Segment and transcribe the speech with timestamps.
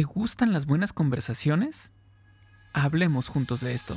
[0.00, 1.92] ¿Te gustan las buenas conversaciones?
[2.72, 3.94] Hablemos juntos de esto.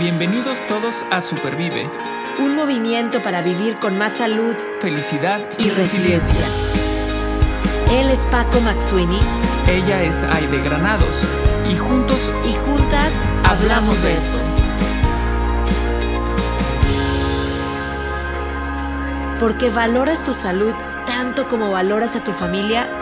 [0.00, 1.90] Bienvenidos todos a Supervive.
[2.38, 6.44] Un movimiento para vivir con más salud, felicidad y, resiliencia.
[7.90, 9.22] Él es Paco McSweeney.
[9.66, 11.16] Ella es Aide Granados.
[11.70, 14.38] Y juntos y juntas hablamos de esto.
[19.40, 20.74] Porque valoras tu salud
[21.06, 23.01] tanto como valoras a tu familia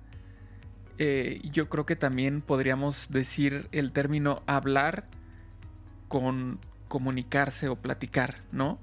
[1.03, 5.05] eh, yo creo que también podríamos decir el término hablar
[6.07, 8.77] con comunicarse o platicar, ¿no?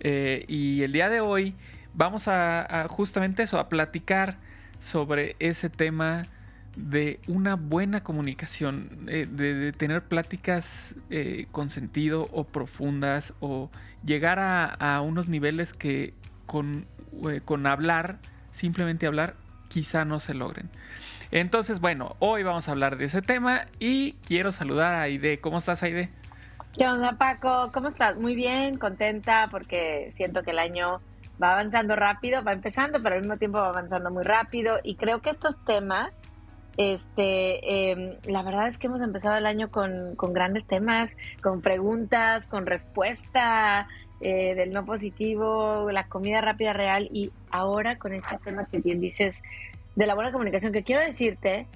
[0.00, 1.54] Eh, y el día de hoy
[1.94, 4.38] vamos a, justamente eso, a platicar
[4.80, 6.26] sobre ese tema
[6.74, 10.96] de una buena comunicación, eh, de, tener pláticas
[11.52, 13.70] con sentido o profundas o
[14.04, 16.12] llegar a, unos niveles que
[16.46, 16.86] con,
[17.44, 18.18] con hablar,
[18.50, 19.36] simplemente hablar,
[19.68, 20.68] quizá no se logren.
[21.32, 25.40] Entonces, bueno, hoy vamos a hablar de ese tema y quiero saludar a Aide.
[25.40, 26.10] ¿Cómo estás, Aide?
[26.76, 27.70] ¿Qué onda, Paco?
[27.72, 28.18] ¿Cómo estás?
[28.18, 31.00] Muy bien, contenta porque siento que el año
[31.42, 35.22] va avanzando rápido, va empezando, pero al mismo tiempo va avanzando muy rápido y creo
[35.22, 36.20] que estos temas,
[36.76, 42.46] este, em, la verdad es que hemos empezado el año con, grandes temas, con preguntas,
[42.46, 43.88] con respuesta
[44.20, 49.00] eh, del no positivo, la comida rápida real y ahora con este tema que bien
[49.00, 49.42] dices
[49.96, 51.66] de la buena comunicación, que quiero decirte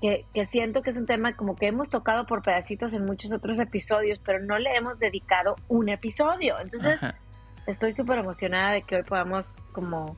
[0.00, 3.58] que, siento que es un tema como que hemos tocado por pedacitos en muchos otros
[3.58, 6.56] episodios, pero no le hemos dedicado un episodio.
[6.60, 7.00] Entonces,
[7.66, 10.16] estoy súper emocionada de que hoy podamos como,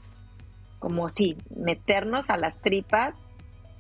[0.78, 3.28] como sí, meternos a las tripas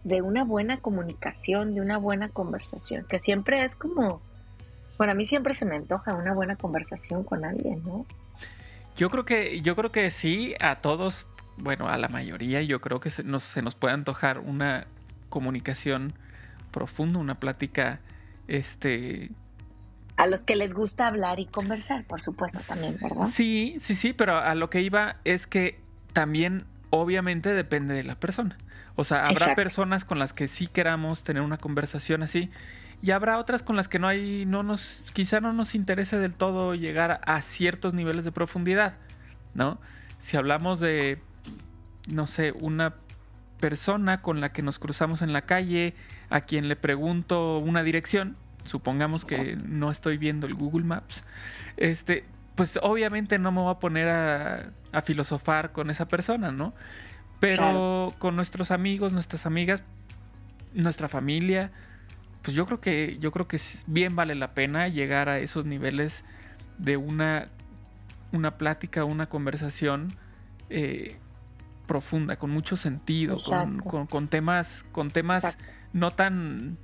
[0.04, 4.22] de una buena comunicación, de una buena conversación, que siempre es como,
[4.96, 8.06] bueno, a mí siempre se me antoja una buena conversación con alguien, ¿no?
[8.96, 11.26] Yo creo que, yo creo que sí, a todos
[11.58, 14.86] bueno, a la mayoría yo creo que se nos, se nos puede antojar una
[15.28, 16.14] comunicación
[16.70, 18.00] profunda, una plática,
[18.46, 19.30] este...
[20.16, 23.28] A los que les gusta hablar y conversar, por supuesto, también, ¿verdad?
[23.30, 25.78] Sí, sí, sí, pero a lo que iba es que
[26.12, 28.58] también obviamente depende de la persona.
[28.96, 32.50] O sea, habrá personas con las que sí queramos tener una conversación así
[33.00, 36.34] y habrá otras con las que no hay, no nos, quizá no nos interese del
[36.34, 38.94] todo llegar a ciertos niveles de profundidad,
[39.54, 39.78] ¿no?
[40.18, 41.20] Si hablamos de
[42.08, 42.94] no sé, una
[43.60, 45.94] persona con la que nos cruzamos en la calle,
[46.30, 51.24] a quien le pregunto una dirección, supongamos que no estoy viendo el Google Maps,
[51.76, 52.24] este,
[52.54, 54.72] pues obviamente no me voy a poner a,
[55.04, 56.74] filosofar con esa persona, ¿no?
[57.38, 59.82] Pero con nuestros amigos, nuestras amigas,
[60.74, 61.70] nuestra familia,
[62.42, 66.24] pues yo creo que yo creo que bien vale la pena llegar a esos niveles
[66.78, 67.48] de una
[68.32, 70.12] una plática, una conversación
[70.70, 71.16] eh,
[71.88, 73.36] profunda, con mucho sentido,
[74.08, 75.58] con, temas, con temas
[75.92, 76.76] no tan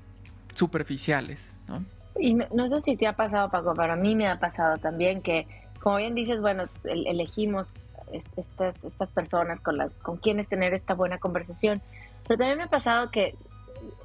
[0.54, 1.84] superficiales, ¿no?
[2.18, 5.20] Y no, sé si te ha pasado, Paco, pero a mí me ha pasado también
[5.20, 5.46] que,
[5.80, 7.80] como bien dices, bueno, elegimos
[8.12, 11.82] estas, estas personas con, las, con quienes tener esta buena conversación,
[12.26, 13.34] pero también me ha pasado que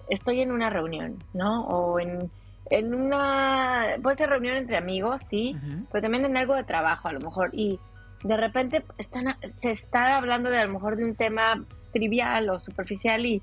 [0.09, 1.65] estoy en una reunión, ¿no?
[1.65, 2.31] O en,
[2.69, 5.55] en una, puede ser reunión entre amigos, sí,
[5.91, 7.79] pero también en algo de trabajo a lo mejor, y
[8.23, 11.63] de repente están, se está hablando de a lo mejor de un tema
[11.93, 13.41] trivial o superficial y,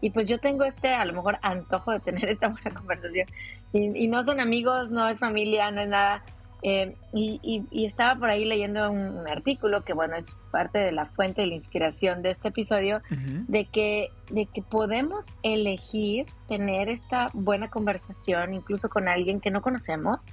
[0.00, 3.26] y pues yo tengo este a lo mejor antojo de tener esta buena conversación
[3.72, 6.22] y, no son amigos, no es familia, no es nada.
[6.62, 7.38] Eh, y,
[7.70, 11.48] y, estaba por ahí leyendo un, artículo que bueno es parte de la fuente de
[11.48, 18.54] la inspiración de este episodio de que de que podemos elegir tener esta buena conversación
[18.54, 20.26] incluso con alguien que no conocemos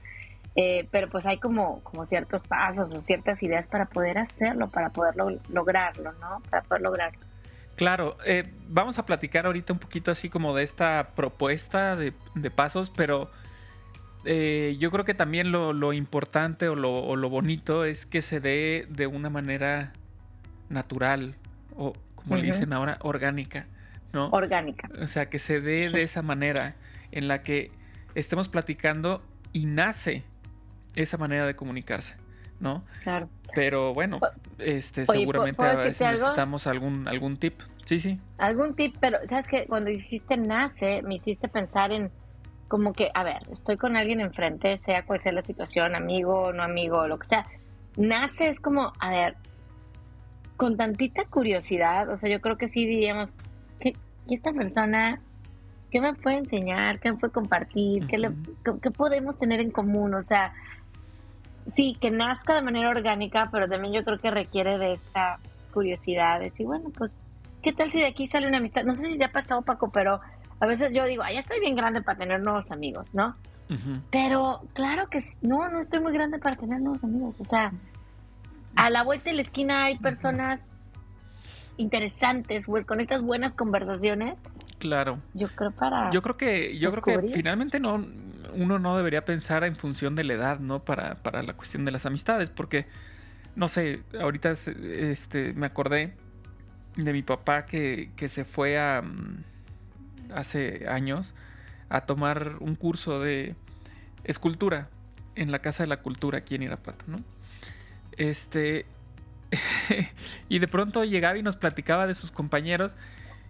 [0.56, 4.90] eh, pero pues hay como, como ciertos pasos o ciertas ideas para poder hacerlo, para
[4.92, 5.16] poder
[5.50, 6.42] lograrlo, ¿no?
[6.50, 7.20] Para poder lograrlo.
[7.76, 12.14] Claro, eh, vamos a platicar ahorita un poquito así como de esta propuesta de,
[12.52, 13.32] pasos, pero
[14.26, 19.08] eh, yo creo que también lo, importante o lo, bonito es que se dé de
[19.08, 19.94] una manera
[20.70, 21.36] natural
[21.76, 23.66] o como le dicen ahora, orgánica,
[24.14, 24.30] ¿no?
[24.30, 24.88] Orgánica.
[25.02, 26.76] O sea, que se dé de esa manera
[27.12, 27.72] en la que
[28.14, 30.24] estemos platicando y nace
[30.96, 32.16] esa manera de comunicarse,
[32.60, 32.84] ¿no?
[33.02, 33.30] Claro.
[33.54, 34.20] Pero bueno,
[34.60, 37.62] este, seguramente a veces necesitamos algún, algún tip.
[37.86, 38.20] Sí, sí.
[38.38, 42.12] Algún tip, pero sabes que cuando dijiste nace, me hiciste pensar en
[42.68, 46.64] como que, a ver, estoy con alguien enfrente, sea cual sea la situación, amigo, no
[46.64, 47.46] amigo, lo que sea.
[47.98, 49.36] Nace es como, a ver,
[50.58, 53.36] con tantita curiosidad, o sea, yo creo que sí diríamos,
[53.80, 53.94] ¿qué,
[54.28, 55.20] esta persona,
[55.92, 57.00] qué me puede enseñar?
[57.00, 58.08] ¿Qué me puede compartir?
[58.08, 58.18] ¿Qué,
[58.82, 60.16] ¿Qué podemos tener en común?
[60.16, 60.54] O sea,
[61.72, 65.40] sí, que nazca de manera orgánica, pero también yo creo que requiere de esta
[65.74, 67.20] curiosidad, de decir, bueno, pues,
[67.62, 68.84] ¿qué tal si de aquí sale una amistad?
[68.84, 70.20] No sé si ya ha pasado, Paco, pero
[70.60, 73.36] a veces yo digo, ay, ya estoy bien grande para tener nuevos amigos, ¿no?
[74.12, 77.40] Pero claro que no, no estoy muy grande para tener nuevos amigos.
[77.40, 77.72] O sea,
[78.76, 80.76] a la vuelta de la esquina hay personas
[81.78, 84.44] interesantes, pues con estas buenas conversaciones.
[84.78, 85.18] Claro.
[85.34, 86.12] Yo creo para.
[86.12, 88.06] Yo creo que, yo creo que finalmente no,
[88.54, 90.84] uno no debería pensar en función de la edad, ¿no?
[90.84, 92.86] Para, para la cuestión de las amistades, porque,
[93.56, 96.14] no sé, ahorita este, me acordé
[96.96, 99.44] de mi papá que, que se fue a mm,
[100.34, 101.34] hace años
[101.90, 103.56] a tomar un curso de
[104.24, 104.90] escultura
[105.36, 107.20] en la Casa de la Cultura aquí en Irapuato, ¿no?
[108.18, 108.86] Este.
[110.50, 112.96] y de pronto llegaba y nos platicaba de sus compañeros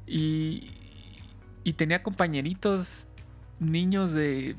[0.05, 0.71] y,
[1.63, 3.07] y tenía compañeritos,
[3.59, 4.57] niños de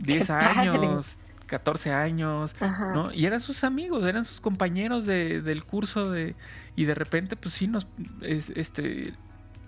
[0.00, 2.54] 10 años, 14 años,
[2.94, 3.12] ¿no?
[3.12, 6.34] Y eran sus amigos, eran sus compañeros del curso de,
[6.76, 7.86] y de repente pues sí nos,
[8.22, 9.12] este,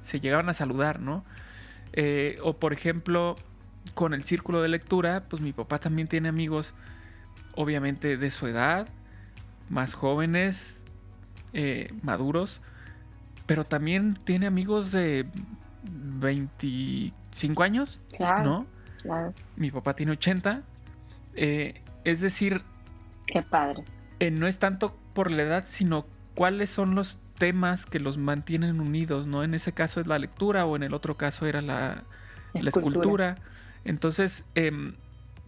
[0.02, 1.24] se llegaban a saludar, ¿no?
[1.92, 3.36] Eh, o por ejemplo,
[3.94, 6.74] con el círculo de lectura, pues mi papá también tiene amigos,
[7.54, 8.88] obviamente de su edad,
[9.68, 10.84] más jóvenes,
[11.52, 12.60] eh, maduros,
[13.46, 15.26] pero también tiene amigos de
[15.82, 18.66] 25 años, ¿no?
[19.02, 19.34] Claro.
[19.56, 20.62] Mi papá tiene 80.
[21.34, 22.62] Eh, es decir...
[23.26, 23.84] Qué padre.
[24.20, 28.80] Eh, no es tanto por la edad, sino cuáles son los temas que los mantienen
[28.80, 29.42] unidos, ¿no?
[29.42, 32.04] En ese caso es la lectura o en el otro caso era la,
[32.54, 33.36] escultura.
[33.84, 34.94] Entonces, em,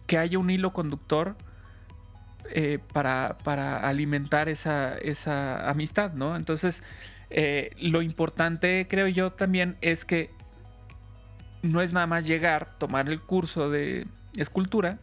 [0.07, 1.35] que haya un hilo conductor
[2.51, 6.35] eh, para, para, alimentar esa, esa, amistad, ¿no?
[6.35, 6.83] Entonces,
[7.29, 10.29] eh, lo importante, creo yo, también es que
[11.71, 14.97] no es nada más llegar, tomar el curso de escultura,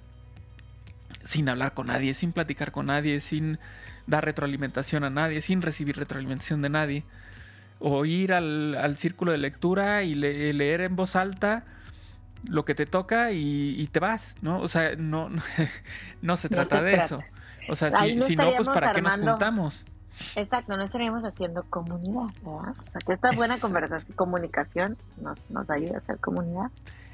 [1.24, 3.58] sin hablar con nadie, sin platicar con nadie, sin
[4.06, 7.04] dar retroalimentación a nadie, sin recibir retroalimentación de nadie.
[7.78, 11.64] O ir al, círculo de lectura y leer en voz alta
[12.48, 14.60] lo que te toca y, te vas, ¿no?
[14.60, 15.30] O sea, no,
[16.22, 17.22] no, se trata de eso.
[17.68, 19.84] O sea, si, no, pues ¿para qué nos juntamos?
[20.36, 22.74] Exacto, no estaríamos haciendo comunidad, ¿verdad?
[22.84, 26.70] O sea, que esta buena conversación, comunicación nos, nos ayuda a hacer comunidad.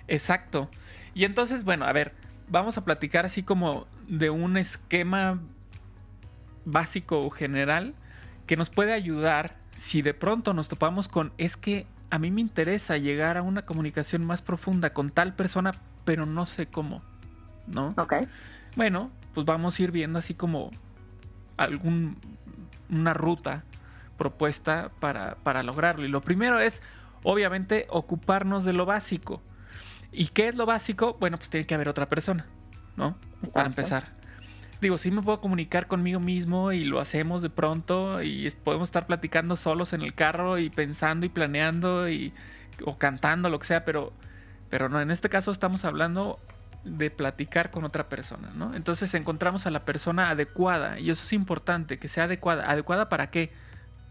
[0.07, 0.71] Exacto.
[1.15, 2.15] Y entonces, bueno, a ver,
[2.49, 5.41] vamos a platicar así como de un esquema
[6.65, 7.95] básico o general
[8.47, 12.41] que nos puede ayudar si de pronto nos topamos con es que a mí me
[12.41, 15.75] interesa llegar a una comunicación más profunda con tal persona,
[16.05, 17.03] pero no sé cómo,
[17.67, 17.95] ¿no?
[17.99, 18.15] Ok.
[18.77, 20.71] Bueno, pues vamos a ir viendo así como
[21.57, 22.17] algún
[22.91, 23.65] una ruta
[24.17, 26.05] propuesta para, para lograrlo.
[26.05, 26.83] Y lo primero es,
[27.23, 29.43] obviamente, ocuparnos de lo básico.
[30.13, 31.17] ¿Y qué es lo básico?
[31.21, 32.47] Bueno, pues tiene que haber otra persona,
[32.97, 33.17] ¿no?
[33.55, 34.19] Para empezar.
[34.81, 39.07] Digo, sí me puedo comunicar conmigo mismo y lo hacemos de pronto y podemos estar
[39.07, 42.33] platicando solos en el carro y pensando y planeando y
[42.85, 44.13] o cantando, lo que sea, pero,
[44.71, 46.39] pero no, en este caso estamos hablando
[46.85, 48.75] de platicar con otra persona, ¿no?
[48.75, 52.71] Entonces encontramos a la persona adecuada y eso es importante, que sea adecuada.
[52.71, 53.53] ¿Adecuada para qué?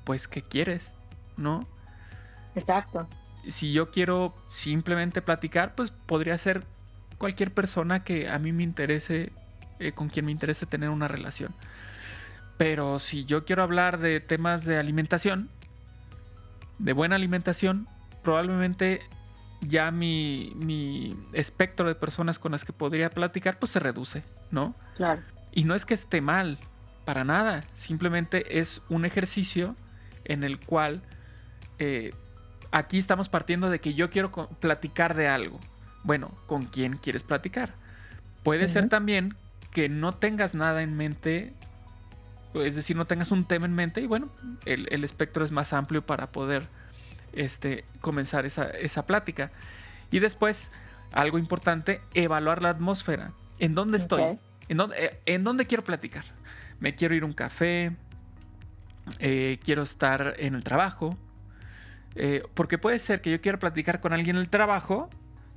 [0.04, 0.94] Pues que quieres,
[1.38, 1.68] ¿no?
[2.56, 3.08] Exacto.
[3.48, 6.66] Si yo quiero simplemente platicar, pues podría ser
[7.18, 9.32] cualquier persona que a mí me interese,
[9.80, 11.54] eh, con quien me interese tener una relación.
[12.58, 15.50] Pero si yo quiero hablar de temas de alimentación,
[16.80, 17.88] de buena alimentación,
[18.24, 19.00] probablemente
[19.62, 24.76] ya mi, espectro de personas con las que podría platicar pues se reduce, ¿no?
[24.96, 25.22] Claro.
[25.52, 26.60] Y no es que esté mal,
[27.06, 29.76] para nada, simplemente es un ejercicio
[30.26, 31.02] en el cual
[31.80, 32.14] eh,
[32.72, 35.60] aquí estamos partiendo de que yo quiero platicar de algo.
[36.04, 37.74] Bueno, ¿con quién quieres platicar?
[38.44, 39.36] Puede ser también
[39.72, 41.54] que no tengas nada en mente,
[42.54, 44.30] es decir, no tengas un tema en mente y bueno,
[44.66, 46.68] el, el espectro es más amplio para poder
[47.34, 49.52] este, comenzar esa, plática.
[50.12, 50.72] Y después,
[51.12, 53.32] algo importante, evaluar la atmósfera.
[53.60, 54.40] ¿En dónde estoy?
[54.70, 56.26] ¿En dónde, eh, ¿En dónde quiero platicar?
[56.80, 57.96] Me quiero ir a un café,
[59.20, 61.18] eh, quiero estar en el trabajo.
[62.16, 65.10] Eh, porque puede ser que yo quiera platicar con alguien en el trabajo,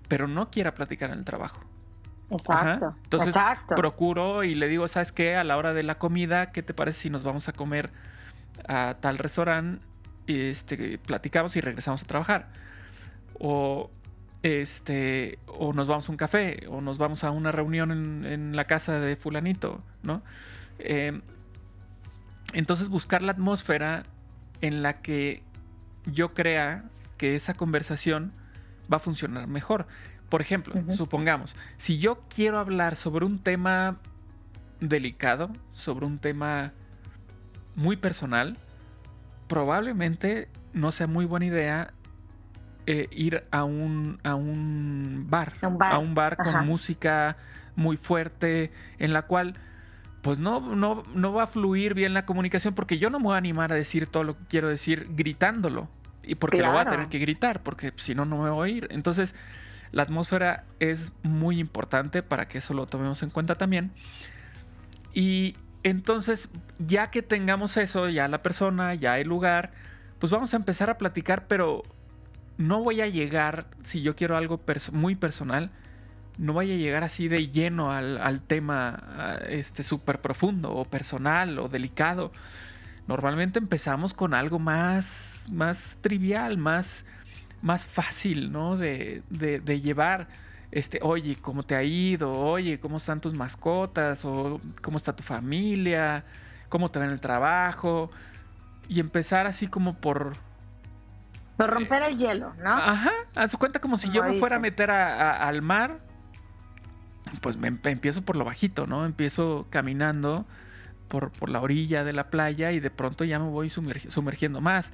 [0.08, 1.60] pero no quiera platicar en el trabajo.
[2.30, 2.94] Exacto.
[3.04, 3.34] Entonces
[3.74, 5.36] procuro y le digo, ¿sabes qué?
[5.36, 7.90] A la hora de la comida, ¿qué te parece si nos vamos a comer
[8.68, 9.84] a tal restaurante
[10.26, 12.48] este, platicamos y regresamos a trabajar.
[13.38, 13.90] O,
[14.42, 17.90] este, o nos vamos a un café, o nos vamos a una reunión
[18.24, 20.22] en, la casa de fulanito, ¿no?
[20.78, 21.22] Em,
[22.52, 24.04] entonces buscar la atmósfera
[24.60, 25.42] en la que
[26.06, 26.84] yo crea
[27.16, 28.32] que esa conversación
[28.92, 29.86] va a funcionar mejor.
[30.28, 33.98] Por ejemplo, supongamos, si yo quiero hablar sobre un tema
[34.80, 36.72] delicado, sobre un tema
[37.74, 38.56] muy personal,
[39.50, 41.92] probablemente no sea muy buena idea
[42.86, 47.36] eh, ir a un, a un bar, a un bar, con música
[47.74, 49.54] muy fuerte, en la cual
[50.22, 53.34] pues no, no, no va a fluir bien la comunicación porque yo no me voy
[53.34, 55.88] a animar a decir todo lo que quiero decir gritándolo.
[56.22, 58.54] Y porque lo voy a tener que gritar, porque si no, no me voy a
[58.54, 58.88] oír.
[58.92, 59.34] Entonces,
[59.90, 63.90] la atmósfera es muy importante para que eso lo tomemos en cuenta también.
[65.12, 69.72] Y entonces, ya que tengamos eso, ya la persona, ya el lugar,
[70.18, 71.82] pues vamos a empezar a platicar, pero
[72.58, 74.60] no voy a llegar, si yo quiero algo
[74.92, 75.70] muy personal,
[76.40, 81.68] no vaya a llegar así de lleno al, tema este súper profundo o personal o
[81.68, 82.32] delicado.
[83.06, 87.04] Normalmente empezamos con algo más, más trivial, más,
[87.60, 88.76] más fácil, ¿no?
[88.76, 90.28] De, de, llevar.
[90.72, 92.32] Este, oye, ¿cómo te ha ido?
[92.32, 94.24] Oye, ¿cómo están tus mascotas?
[94.24, 96.24] O ¿cómo está tu familia?
[96.68, 98.10] ¿Cómo te va en el trabajo?
[98.88, 100.34] Y empezar así como por,
[101.56, 102.70] por romper el hielo, ¿no?
[102.70, 106.00] Ajá, a su cuenta como si yo me fuera a meter al mar
[107.40, 109.04] pues me empiezo por lo bajito, ¿no?
[109.04, 110.46] Empiezo caminando
[111.08, 114.92] por, por, la orilla de la playa y de pronto ya me voy sumergiendo más.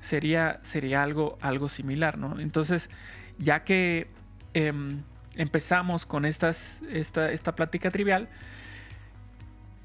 [0.00, 2.38] Sería, sería algo, algo similar, ¿no?
[2.40, 2.90] Entonces,
[3.38, 4.10] ya que
[4.54, 5.02] em,
[5.36, 8.28] empezamos con estas, esta, esta plática trivial,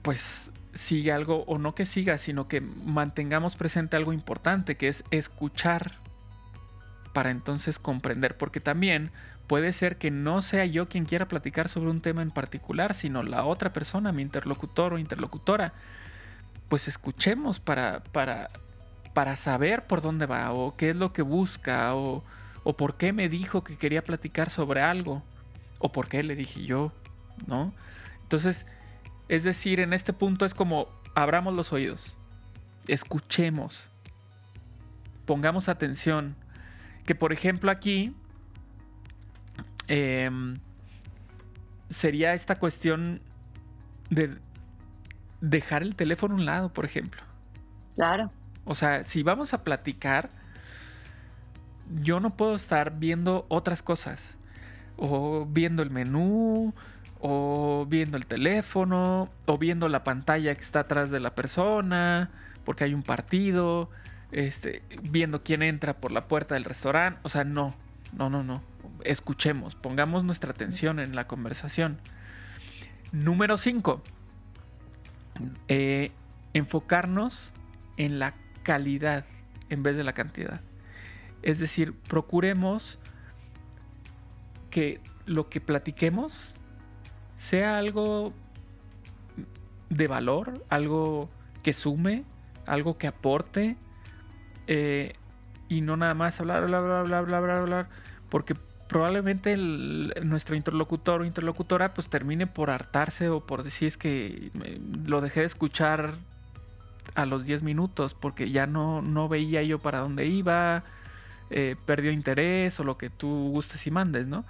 [0.02, 5.04] pues sigue algo, o no que siga, sino que mantengamos presente algo importante, que es
[5.12, 6.00] escuchar
[7.14, 9.12] para entonces comprender, porque también
[9.48, 13.22] puede ser que no sea yo quien quiera platicar sobre un tema en particular, sino
[13.22, 15.74] la otra persona, mi interlocutor o interlocutora.
[16.70, 18.48] Pues escuchemos para, para,
[19.14, 22.24] para saber por dónde va o qué es lo que busca o,
[22.64, 25.22] o por qué me dijo que quería platicar sobre algo
[25.82, 26.92] o por qué le dije yo,
[27.48, 27.74] ¿no?
[28.24, 28.66] Entonces,
[29.28, 32.16] es decir, en este punto es como abramos los oídos,
[32.88, 33.88] escuchemos,
[35.26, 36.36] pongamos atención,
[37.06, 38.16] que por ejemplo aquí
[39.94, 40.58] Em,
[41.90, 43.22] sería esta cuestión
[44.10, 44.38] de
[45.42, 47.22] dejar el teléfono a un lado, por ejemplo.
[47.98, 48.32] Claro.
[48.64, 50.30] O sea, si vamos a platicar,
[52.02, 54.38] yo no puedo estar viendo otras cosas.
[55.04, 56.74] O viendo el menú,
[57.20, 62.30] o viendo el teléfono, o viendo la pantalla que está atrás de la persona,
[62.64, 63.90] porque hay un partido,
[64.32, 67.20] este, viendo quién entra por la puerta del restaurante.
[67.24, 67.74] O sea, no,
[68.14, 68.72] no, no, no
[69.04, 72.00] escuchemos, pongamos nuestra atención en la conversación.
[73.12, 74.02] Número 5.
[75.68, 76.12] Eh,
[76.54, 77.54] enfocarnos
[77.98, 79.26] en la calidad
[79.70, 80.62] en vez de la cantidad.
[81.44, 83.00] Es decir, procuremos
[84.72, 86.56] que lo que platiquemos
[87.38, 88.34] sea algo
[89.90, 91.30] de valor, algo
[91.62, 92.24] que sume,
[92.66, 93.78] algo que aporte,
[94.68, 95.14] eh,
[95.70, 97.90] y no nada más hablar, hablar, hablar, hablar, hablar, hablar,
[98.30, 98.56] porque
[98.88, 104.52] probablemente nuestro interlocutor o interlocutora pues termine por hartarse o por decir es que
[105.06, 106.16] lo dejé de escuchar
[107.16, 110.84] a los 10 minutos porque ya no, no veía yo para dónde iba,
[111.52, 114.46] eh, perdió interés o lo que tú gustes y mandes, ¿no?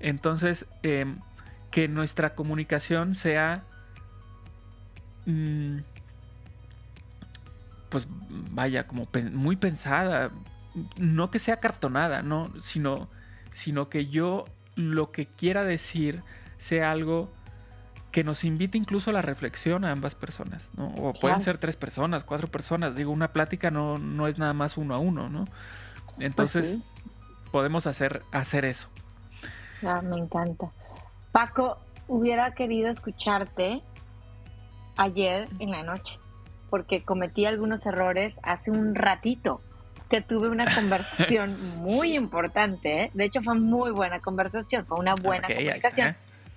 [0.00, 1.18] Entonces, em,
[1.70, 3.64] que nuestra comunicación sea,
[5.26, 5.78] mm,
[7.88, 8.08] pues
[8.50, 10.30] vaya, como muy pensada,
[10.98, 12.52] no que sea cartonada, ¿no?
[12.62, 13.08] Sino
[13.52, 16.22] sino que yo lo que quiera decir
[16.58, 17.30] sea algo
[18.10, 20.88] que nos invite incluso a la reflexión a ambas personas, ¿no?
[20.96, 22.94] O pueden ser tres personas, cuatro personas.
[22.94, 25.46] Digo, una plática no, no es nada más uno a uno, ¿no?
[26.18, 28.88] Entonces, pues podemos hacer, hacer eso.
[29.84, 30.70] Ah, me encanta.
[31.32, 31.78] Paco,
[32.08, 33.82] hubiera querido escucharte
[34.96, 36.18] ayer en la noche,
[36.70, 39.60] porque cometí algunos errores hace un ratito
[40.08, 43.04] que tuve una conversación muy importante.
[43.04, 43.10] ¿eh?
[43.14, 46.16] De hecho, fue muy buena conversación, fue una buena comunicación.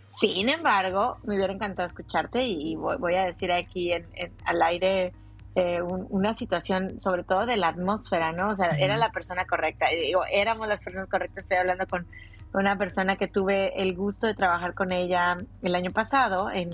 [0.10, 4.08] Sin embargo, me hubiera encantado escucharte y voy, a decir aquí en,
[4.46, 5.12] al aire
[5.56, 8.50] eh, una situación, sobre todo de la atmósfera, ¿no?
[8.50, 9.92] O sea, era la persona correcta.
[9.92, 11.46] Y digo, éramos las personas correctas.
[11.46, 12.06] Estoy hablando con
[12.54, 16.70] una persona que tuve el gusto de trabajar con ella el año pasado en,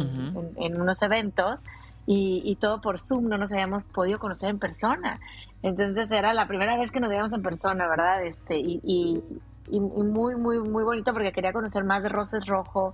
[0.57, 1.61] en unos eventos
[2.07, 5.19] y, todo por Zoom, no nos habíamos podido conocer en persona.
[5.61, 8.25] Entonces era la primera vez que nos veíamos en persona, ¿verdad?
[8.25, 12.93] Este, y, y, muy, muy, muy bonito porque quería conocer más de Roses Rojo.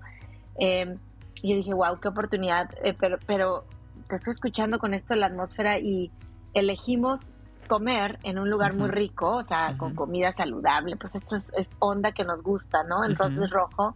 [0.60, 0.96] Eh,
[1.42, 3.64] y yo dije, wow, qué oportunidad, eh, pero, pero
[4.08, 6.12] te estoy escuchando con esto la atmósfera y
[6.54, 7.36] elegimos
[7.68, 12.14] comer en un lugar muy rico, o sea, con comida saludable, pues esto es, onda
[12.14, 13.04] que nos gusta, ¿no?
[13.04, 13.96] En Roses Rojo.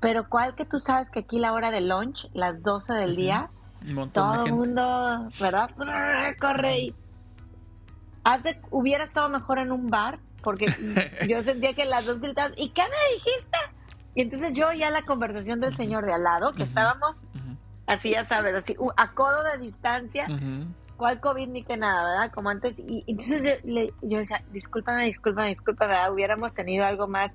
[0.00, 3.50] Pero ¿cuál que tú sabes que aquí la hora de lunch, las 12 del día,
[4.12, 5.70] todo el mundo, ¿verdad?
[6.40, 6.94] Corre y...
[8.22, 10.66] Hace, hubiera estado mejor en un bar, porque
[11.28, 13.58] yo sentía que las dos gritaban, ¿y qué me dijiste?
[14.14, 17.22] Y entonces yo ya la conversación del señor de al lado, que estábamos
[17.86, 20.26] así, ya sabes, así, a codo de distancia,
[20.96, 22.32] cuál COVID ni que nada, ¿verdad?
[22.32, 22.78] Como antes.
[22.78, 27.32] Y entonces yo, decía, discúlpame, discúlpame, discúlpame, hubiéramos tenido algo más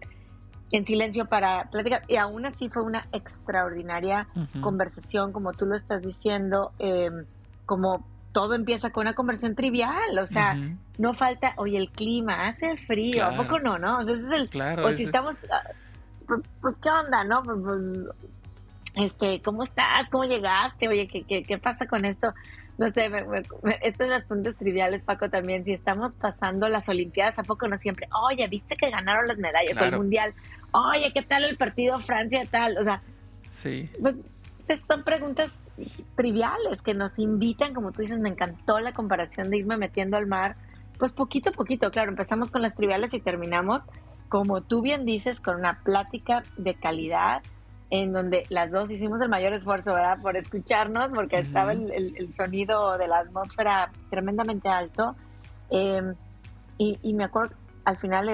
[0.71, 2.03] en silencio para platicar.
[2.07, 4.27] Y aún así fue una extraordinaria
[4.61, 7.25] conversación, como tú lo estás diciendo, em,
[7.65, 10.55] como todo empieza con una conversación trivial, o sea,
[10.97, 13.97] no falta, oye, el clima, hace frío, ¿a poco no, no?
[13.97, 14.49] O sea, ese es el...
[14.49, 15.37] Claro, o si estamos...
[15.51, 15.63] Ah,
[16.27, 17.41] pues, pues, ¿qué onda, no?
[17.41, 17.81] Pues, pues,
[18.95, 20.09] este, ¿cómo estás?
[20.09, 20.87] ¿Cómo llegaste?
[20.87, 22.33] Oye, ¿qué, qué, qué pasa con esto?
[22.79, 23.19] no sé, me,
[23.81, 25.65] estas son las puntos triviales, Paco, también.
[25.65, 28.07] Si estamos pasando las Olimpiadas, ¿a poco no siempre?
[28.29, 30.33] Oye, ¿viste que ganaron las medallas el Mundial?
[30.71, 32.77] Oye, ¿qué tal el partido Francia tal?
[32.77, 33.01] O sea,
[33.51, 33.89] sí.
[34.01, 34.15] Pues,
[34.87, 35.67] son preguntas
[36.15, 40.27] triviales que nos invitan, como tú dices, me encantó la comparación de irme metiendo al
[40.27, 40.55] mar.
[40.97, 43.87] Pues poquito a poquito, claro, empezamos con las triviales y terminamos,
[44.29, 47.41] como tú bien dices, con una plática de calidad,
[47.91, 50.19] en donde las dos hicimos el mayor esfuerzo, ¿verdad?
[50.21, 55.15] Por escucharnos, porque estaba el, sonido de la atmósfera tremendamente alto.
[55.71, 56.13] Em,
[56.77, 58.25] y, me acuerdo, al final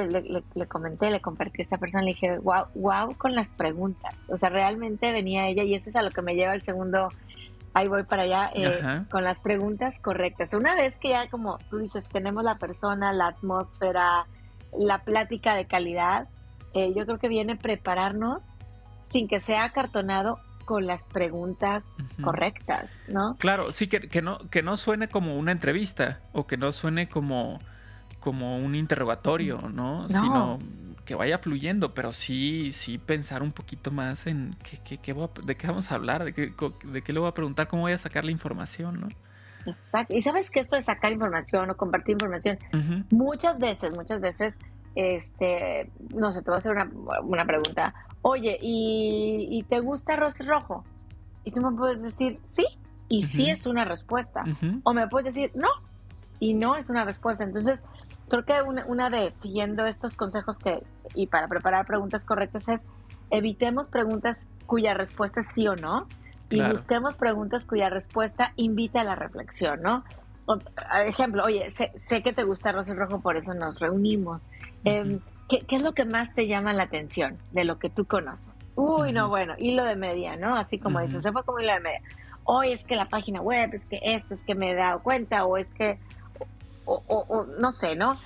[0.54, 4.30] le, comenté, le compartí a esta persona, le dije, wow, wow con las preguntas.
[4.30, 7.10] O sea, realmente venía ella y eso es a lo que me lleva el segundo,
[7.74, 10.54] ahí voy para allá, eh, con las preguntas correctas.
[10.54, 14.26] Una vez que ya, como tú dices, tenemos la persona, la atmósfera,
[14.78, 16.28] la plática de calidad,
[16.74, 18.56] eh, yo creo que viene prepararnos
[19.06, 21.84] sin que sea acartonado con las preguntas
[22.24, 23.36] correctas, ¿no?
[23.38, 27.08] Claro, sí, que, que, no, que no suene como una entrevista o que no suene
[27.08, 27.60] como,
[28.20, 30.10] como un interrogatorio, ¿no?
[30.10, 30.60] Sino
[31.06, 35.14] que vaya fluyendo, pero sí, sí pensar un poquito más en qué, qué,
[35.44, 36.52] de qué vamos a hablar, de qué,
[36.84, 39.10] de qué le voy a preguntar, cómo voy a sacar la información, ¿no?
[39.68, 40.16] Exacto.
[40.16, 42.58] Y sabes que esto de sacar información o compartir información,
[43.12, 44.56] muchas veces, muchas veces,
[44.96, 46.90] este, no sé, te voy a hacer una,
[47.22, 47.94] una pregunta
[48.28, 50.84] oye, ¿y, te gusta arroz rojo?
[51.44, 52.66] Y tú me puedes decir sí,
[53.08, 54.44] y sí es una respuesta.
[54.82, 55.68] O me puedes decir no,
[56.40, 57.44] y no es una respuesta.
[57.44, 57.86] Entonces,
[58.28, 60.82] creo que una, de, siguiendo estos consejos que,
[61.14, 62.84] y para preparar preguntas correctas es,
[63.30, 66.08] evitemos preguntas cuya respuesta es sí o no,
[66.50, 70.04] y busquemos preguntas cuya respuesta invita a la reflexión, ¿no?
[71.06, 74.48] Ejemplo, oye, sé, que te gusta arroz rojo, por eso nos reunimos.
[75.48, 78.66] ¿Qué, es lo que más te llama la atención de lo que tú conoces?
[78.76, 80.56] Uy, no, bueno, hilo de media, ¿no?
[80.56, 82.02] Así como dices, se fue como hilo de media.
[82.44, 85.46] Hoy es que la página web, es que esto, es que me he dado cuenta,
[85.46, 86.00] o es que,
[86.86, 88.20] o, no sé, ¿no?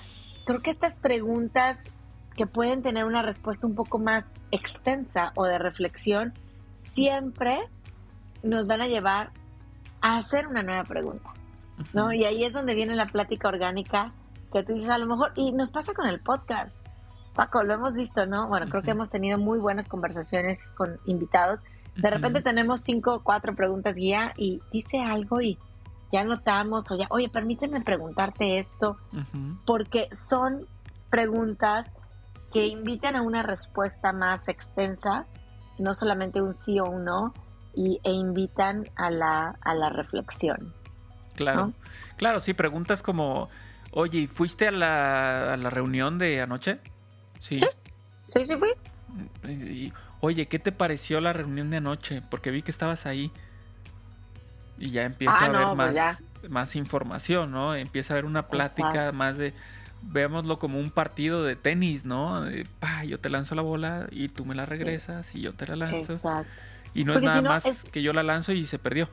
[0.46, 1.84] Creo que estas preguntas
[2.36, 6.32] que pueden tener una respuesta un poco más extensa o de reflexión,
[6.76, 7.60] siempre
[8.42, 9.30] nos van a llevar
[10.00, 11.30] a hacer una nueva pregunta,
[11.92, 12.12] ¿no?
[12.12, 14.12] Y ahí es donde viene la plática orgánica
[14.52, 16.84] que tú dices a lo mejor, y nos pasa con el podcast.
[17.34, 18.48] Paco, lo hemos visto, ¿no?
[18.48, 21.60] Bueno, creo que hemos tenido muy buenas conversaciones con invitados.
[21.96, 25.58] De repente tenemos cinco o cuatro preguntas guía y dice algo y
[26.12, 28.96] ya notamos o ya, oye, permíteme preguntarte esto,
[29.64, 30.66] porque son
[31.08, 31.86] preguntas
[32.52, 35.26] que invitan a una respuesta más extensa,
[35.78, 37.32] no solamente un sí o un no,
[37.74, 40.74] y, e invitan a la, a la reflexión.
[41.44, 41.72] Claro,
[42.16, 43.48] claro, sí, preguntas como,
[43.90, 46.78] oye, ¿fuiste a la, a la reunión de anoche?
[47.40, 47.56] Sí.
[48.28, 49.92] Sí, sí, fui.
[50.20, 52.22] oye, ¿qué te pareció la reunión de anoche?
[52.30, 53.32] Porque vi que estabas ahí.
[54.78, 57.74] Y ya empieza ah, a haber pues más, más información, ¿no?
[57.74, 59.52] Empieza a haber una plática más de.
[60.02, 62.46] Veámoslo como un partido de tenis, ¿no?
[63.06, 66.14] yo te lanzo la bola y tú me la regresas y yo te la lanzo.
[66.14, 66.50] Exacto.
[66.94, 69.10] Y no es nada más que yo la lanzo y se perdió.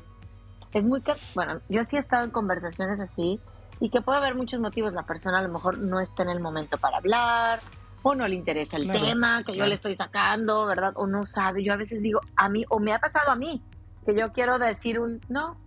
[0.73, 1.01] Es muy.
[1.35, 3.39] Bueno, yo sí he estado en conversaciones así
[3.79, 4.93] y que puede haber muchos motivos.
[4.93, 7.59] La persona a lo mejor no está en el momento para hablar
[8.03, 10.93] o no le interesa el tema que yo le estoy sacando, ¿verdad?
[10.95, 11.63] O no sabe.
[11.63, 13.61] Yo a veces digo, a mí, o me ha pasado a mí,
[14.05, 15.57] que yo quiero decir un no,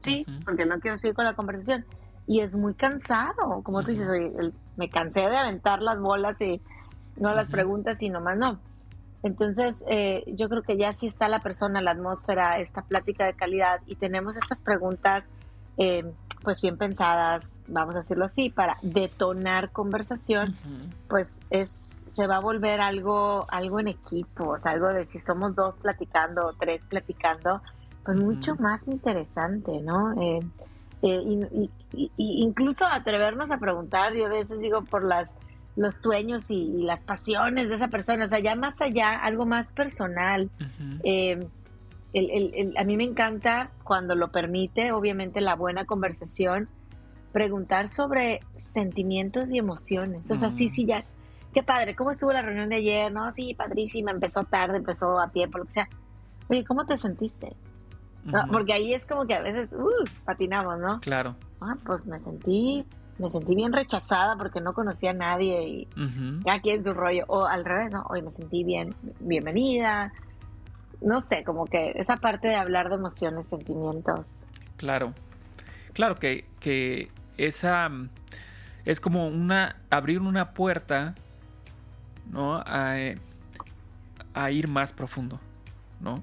[0.00, 1.84] sí, porque no quiero seguir con la conversación.
[2.26, 4.08] Y es muy cansado, como tú dices,
[4.76, 6.60] me cansé de aventar las bolas y
[7.18, 8.58] no las preguntas y nomás no.
[9.22, 13.34] Entonces, eh, yo creo que ya sí está la persona, la atmósfera, esta plática de
[13.34, 15.28] calidad y tenemos estas preguntas
[15.78, 16.04] eh,
[16.42, 20.56] pues bien pensadas, vamos a decirlo así, para detonar conversación,
[21.08, 21.68] pues es
[22.08, 25.76] se va a volver algo algo en equipo, o sea, algo de si somos dos
[25.76, 27.62] platicando o tres platicando,
[28.04, 30.12] pues mucho más interesante, ¿no?
[30.22, 30.40] Eh,
[31.02, 35.34] eh, y, incluso atrevernos a preguntar, yo a veces digo por las
[35.76, 39.72] los sueños y, las pasiones de esa persona, o sea, ya más allá, algo más
[39.72, 40.50] personal
[42.76, 46.68] a mí me encanta cuando lo permite, obviamente, la buena conversación,
[47.32, 50.30] preguntar sobre sentimientos y emociones.
[50.30, 51.02] O sea, sí, sí, ya.
[51.52, 53.12] Qué padre, ¿cómo estuvo la reunión de ayer?
[53.12, 55.88] No, sí, padrísima, empezó tarde, empezó a tiempo, lo que sea.
[56.48, 57.54] Oye, ¿cómo te sentiste?
[58.50, 60.98] porque ahí es como que a veces, uh, patinamos, ¿no?
[61.00, 61.36] Claro.
[61.60, 62.84] Ah, pues me sentí,
[63.18, 65.88] me sentí bien rechazada porque no conocía a nadie y
[66.48, 67.24] aquí en su rollo.
[67.28, 68.04] O al revés, ¿no?
[68.08, 70.12] Hoy me sentí bien, bienvenida,
[71.00, 74.42] no sé, como que esa parte de hablar de emociones, sentimientos.
[74.76, 75.12] Claro,
[75.92, 77.90] claro que, que esa
[78.84, 81.14] es como una, abrir una puerta,
[82.30, 82.62] ¿no?
[82.66, 83.14] A,
[84.50, 85.40] ir más profundo,
[86.00, 86.22] ¿no?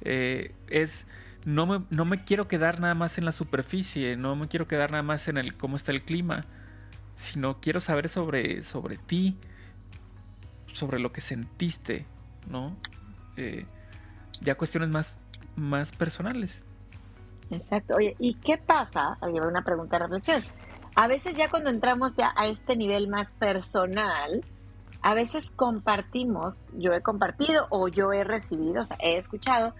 [0.00, 1.06] Eh, es,
[1.44, 4.90] no me, no me quiero quedar nada más en la superficie, no me quiero quedar
[4.90, 6.44] nada más en el cómo está el clima,
[7.16, 9.36] sino quiero saber sobre, sobre ti,
[10.72, 12.06] sobre lo que sentiste,
[12.48, 12.76] ¿no?
[13.36, 13.66] Eh,
[14.40, 15.14] ya cuestiones más,
[15.56, 16.62] más personales.
[17.50, 17.96] Exacto.
[17.96, 19.16] Oye, ¿y qué pasa?
[19.20, 20.42] Ahí va una pregunta de reflexión.
[20.94, 24.44] A veces ya cuando entramos ya a este nivel más personal,
[25.02, 29.74] a veces compartimos, yo he compartido o yo he recibido, o sea, he escuchado,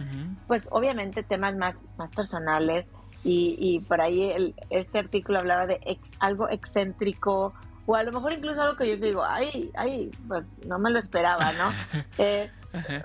[0.48, 2.90] pues obviamente temas más, más personales
[3.22, 7.52] y, y por ahí el, este artículo hablaba de ex, algo excéntrico
[7.86, 10.98] o a lo mejor incluso algo que yo digo, ay, ay, pues no me lo
[10.98, 11.70] esperaba, ¿no?
[12.18, 12.50] eh,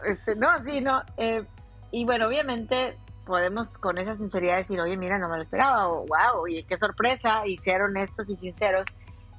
[0.06, 1.02] este, no, sí, no.
[1.18, 1.44] Eh,
[1.92, 6.06] y bueno, obviamente podemos con esa sinceridad decir, oye, mira, no me lo esperaba, o
[6.06, 8.86] wow, oye, qué sorpresa, y ser honestos y sinceros.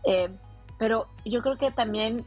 [0.04, 0.28] Eh,
[0.78, 2.24] pero yo creo que también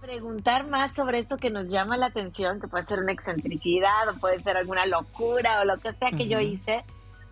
[0.00, 4.18] preguntar más sobre eso que nos llama la atención, que puede ser una excentricidad o
[4.18, 6.84] puede ser alguna locura o lo que sea que yo hice,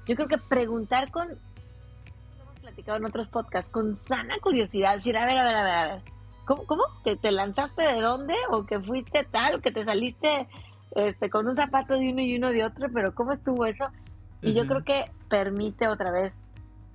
[0.06, 5.26] yo creo que preguntar con, hemos platicado en otros podcasts, con sana curiosidad, decir, a
[5.26, 6.02] ver, a ver, a ver, a ver,
[6.46, 6.64] ¿Cómo?
[6.64, 6.84] cómo?
[7.02, 8.34] ¿Te, ¿Te, lanzaste de dónde?
[8.50, 9.56] ¿O que fuiste tal?
[9.56, 10.46] ¿O que te saliste
[10.92, 12.88] este, con un zapato de uno y uno de otro?
[12.94, 13.88] ¿Pero cómo estuvo eso?
[14.42, 16.44] Y yo creo que permite otra vez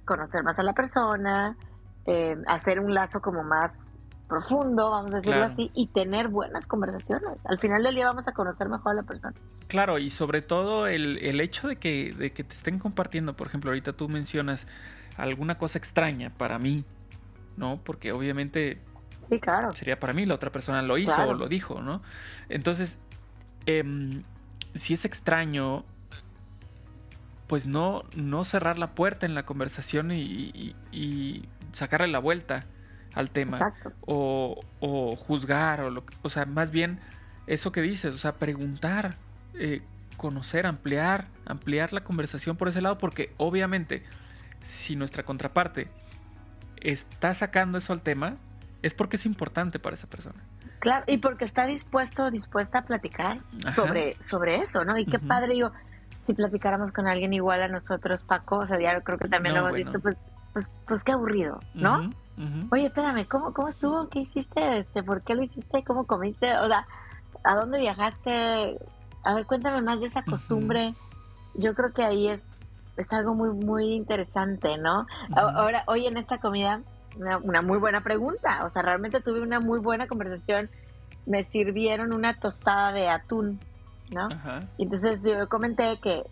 [0.05, 1.57] conocer más a la persona,
[2.05, 3.91] eh, hacer un lazo como más
[4.31, 7.45] profundo, vamos a decirlo así, y tener buenas conversaciones.
[7.45, 9.35] Al final del día vamos a conocer mejor a la persona.
[9.67, 13.47] Claro, y sobre todo el, el hecho de que, de que te estén compartiendo, por
[13.47, 14.67] ejemplo, ahorita tú mencionas
[15.17, 16.85] alguna cosa extraña para mí,
[17.57, 17.79] ¿no?
[17.83, 18.79] Porque obviamente
[19.73, 22.01] Sería para mí, la otra persona lo hizo o lo dijo, ¿no?
[22.49, 22.97] Entonces,
[23.65, 24.23] em,
[24.75, 25.85] si es extraño,
[27.47, 30.75] pues no, no cerrar la puerta en la conversación y,
[31.71, 32.65] sacarle la vuelta
[33.13, 33.73] al tema.
[34.01, 36.99] O, o, juzgar, o, lo, o sea, más bien
[37.47, 39.15] eso que dices, o sea, preguntar,
[39.55, 39.81] eh,
[40.17, 44.03] conocer, ampliar, ampliar la conversación por ese lado, porque obviamente
[44.61, 45.87] si nuestra contraparte
[46.77, 48.35] está sacando eso al tema,
[48.81, 50.41] es porque es importante para esa persona.
[50.79, 53.37] Claro, y porque está dispuesto dispuesta a platicar
[53.75, 54.97] sobre, sobre eso, ¿no?
[54.97, 55.71] Y qué padre, yo,
[56.23, 59.61] si platicáramos con alguien igual a nosotros, Paco, o sea, ya creo que también lo
[59.61, 60.17] hemos visto, pues,
[60.53, 62.09] pues, pues qué aburrido, ¿no?
[62.71, 64.07] Oye, espérame, ¿cómo, ¿cómo estuvo?
[64.09, 64.79] ¿Qué hiciste?
[64.79, 65.83] Este, ¿Por qué lo hiciste?
[65.83, 66.57] ¿Cómo comiste?
[66.57, 66.87] O sea,
[67.43, 68.79] ¿a dónde viajaste?
[69.23, 70.95] A ver, cuéntame más de esa costumbre.
[71.53, 72.43] Yo creo que ahí es,
[72.97, 75.05] es algo muy, muy interesante, ¿no?
[75.35, 76.81] Ahora, hoy en esta comida
[77.17, 78.63] una, muy buena pregunta.
[78.65, 80.69] O sea, realmente tuve una muy buena conversación.
[81.25, 83.59] Me sirvieron una tostada de atún,
[84.11, 84.29] ¿no?
[84.77, 86.23] Y entonces yo comenté que,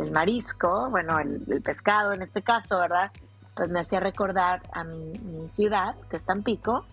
[0.00, 3.10] el marisco, bueno, el, pescado en este caso, ¿verdad?
[3.54, 6.84] Pues me hacía recordar a mi, ciudad, que es Tampico,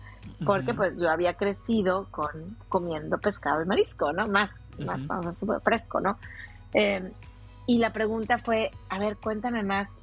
[0.44, 4.28] porque pues yo había crecido con comiendo pescado y marisco, ¿no?
[4.28, 6.18] Más, más, más fresco, ¿no?
[6.72, 7.10] Em,
[7.66, 10.00] y la pregunta fue, a ver, cuéntame más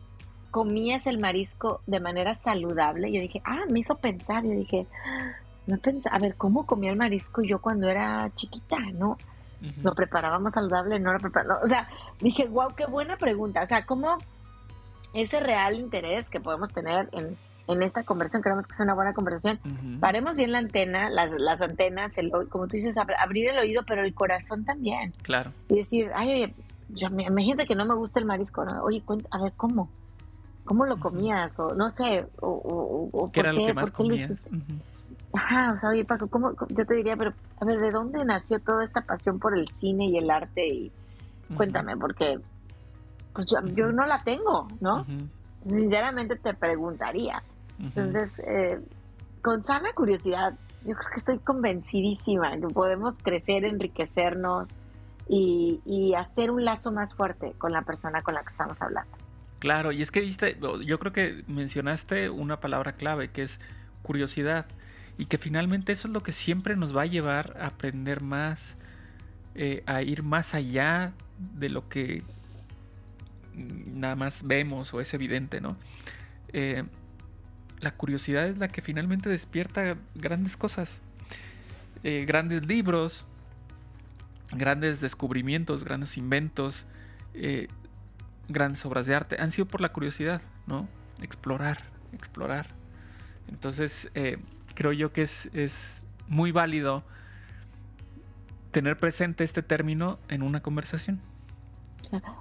[0.51, 3.11] comías el marisco de manera saludable.
[3.11, 4.43] Yo dije, ah, me hizo pensar.
[4.43, 4.87] Yo dije,
[5.67, 8.77] no pensaba, a ver, ¿cómo comía el marisco yo cuando era chiquita?
[8.93, 9.17] ¿No?
[9.83, 10.99] ¿Lo preparábamos saludable?
[10.99, 11.65] No lo preparábamos.
[11.65, 11.87] O sea,
[12.21, 13.61] dije, wow, qué buena pregunta.
[13.61, 14.17] O sea, ¿cómo
[15.13, 19.13] ese real interés que podemos tener en, en esta conversación, creemos que es una buena
[19.13, 19.59] conversación,
[19.99, 24.03] paremos bien la antena, las, las antenas, el, como tú dices, abrir el oído, pero
[24.03, 25.11] el corazón también.
[25.21, 25.51] Claro.
[25.69, 26.55] Y decir, ay, oye,
[26.89, 28.83] yo, imagínate que no me gusta el marisco, ¿no?
[28.83, 29.89] Oye, cuenta, a ver, ¿cómo?
[30.65, 31.59] ¿Cómo lo comías?
[31.59, 34.43] O no sé, o, o, ¿Qué, era lo que más comías?
[35.33, 38.59] Ajá, o sea, oye Paco, ¿cómo, yo te diría, pero a ver, ¿de dónde nació
[38.59, 40.67] toda esta pasión por el cine y el arte?
[40.67, 40.91] Y
[41.55, 42.39] cuéntame, porque
[43.33, 45.05] pues yo, yo, no la tengo, ¿no?
[45.61, 47.43] Sinceramente te preguntaría.
[47.79, 48.79] Entonces, eh,
[49.41, 50.53] con sana curiosidad,
[50.85, 54.71] yo creo que estoy convencidísima que podemos crecer, enriquecernos
[55.27, 59.11] y, y hacer un lazo más fuerte con la persona con la que estamos hablando.
[59.59, 63.59] Claro, y es que diste, yo creo que mencionaste una palabra clave que es
[64.01, 64.65] curiosidad
[65.17, 68.77] y que finalmente eso es lo que siempre nos va a llevar a aprender más,
[69.55, 72.23] eh, a ir más allá de lo que
[73.93, 75.77] nada más vemos o es evidente, ¿no?
[76.53, 76.83] Eh,
[77.79, 81.01] la curiosidad es la que finalmente despierta grandes cosas,
[82.03, 83.25] eh, grandes libros,
[84.51, 86.85] grandes descubrimientos, grandes inventos,
[88.47, 90.89] grandes obras de arte, han sido por la curiosidad, ¿no?
[91.21, 92.67] Explorar, explorar.
[93.47, 94.11] Entonces,
[94.73, 97.03] creo yo que es, es muy válido
[98.71, 101.19] tener presente este término en una conversación.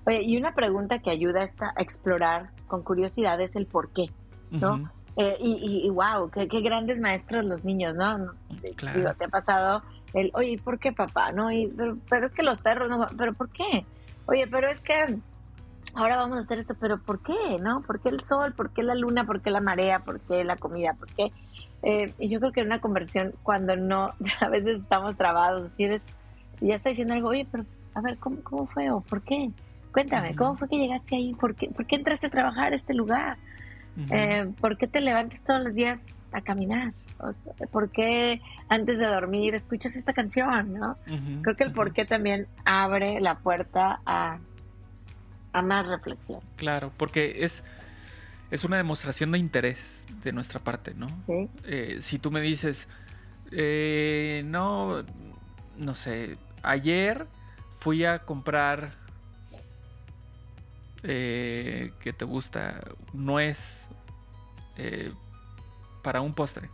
[0.06, 4.06] Oye, y una pregunta que ayuda a explorar con curiosidad es el por qué,
[4.50, 4.90] ¿no?
[5.16, 8.30] Eh, y, wow, qué, grandes maestros los niños, ¿no?
[8.76, 9.14] Claro.
[9.18, 9.82] te ha pasado
[10.14, 11.32] el, oye, ¿por qué papá?
[11.32, 11.66] No, y,
[12.08, 13.84] pero, es que los perros, no, pero ¿por qué?
[14.26, 15.18] Oye, pero es que
[15.94, 17.58] ahora vamos a hacer esto, pero ¿por qué?
[17.60, 17.82] ¿No?
[17.82, 18.52] ¿Por qué el sol?
[18.54, 19.24] ¿Por qué la luna?
[19.24, 20.00] ¿Por qué la marea?
[20.00, 20.94] ¿Por qué la comida?
[20.94, 21.32] ¿Por qué?
[21.82, 25.84] Eh, y yo creo que en una conversión, cuando no, a veces estamos trabados, si
[25.84, 26.06] eres,
[26.54, 27.64] si ya está diciendo algo, oye, pero
[27.98, 29.50] a ver, ¿cómo, cómo fue o por qué?
[29.92, 31.34] Cuéntame, ¿cómo fue que llegaste ahí?
[31.34, 33.36] ¿Por qué, por qué entraste a trabajar a este lugar?
[34.10, 36.92] Eh, ¿Por qué te levantas todos los días a caminar?
[37.72, 40.74] ¿Por qué antes de dormir escuchas esta canción?
[40.74, 40.96] ¿no?
[41.42, 44.38] Creo que el por qué también abre la puerta a,
[45.52, 46.40] a más reflexión.
[46.56, 47.64] Claro, porque es
[48.50, 51.08] es una demostración de interés de nuestra parte, ¿no?
[51.64, 52.88] Eh, si tú me dices,
[53.52, 55.04] eh, no,
[55.76, 57.26] no sé, ayer
[57.78, 58.94] fui a comprar,
[61.02, 62.80] eh, ¿qué te gusta?
[63.12, 63.82] Nuez
[64.76, 65.12] eh,
[66.02, 66.70] para un postre.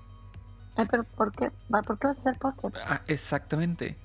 [0.76, 1.50] Ay, pero ¿por qué?
[1.68, 2.70] ¿Por qué vas a hacer postre?
[2.86, 3.96] Ah, exactamente.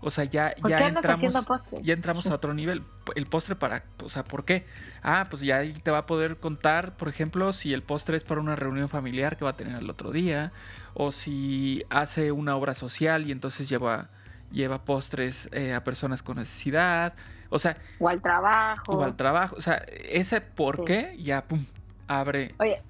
[0.00, 1.34] O sea, ya, ya entramos,
[1.82, 2.82] ya entramos a otro nivel.
[3.14, 4.66] El postre para, o sea, ¿por qué?
[5.02, 8.40] Ah, pues ya te va a poder contar, por ejemplo, si el postre es para
[8.40, 10.52] una reunión familiar que va a tener el otro día,
[10.94, 14.10] o si hace una obra social y entonces lleva,
[14.50, 17.14] lleva postres eh, a personas con necesidad,
[17.50, 17.76] o sea...
[17.98, 18.92] O al trabajo.
[18.92, 19.76] O al trabajo, o sea,
[20.10, 21.64] ese por qué ya, pum,
[22.08, 22.54] abre...
[22.58, 22.82] Oye,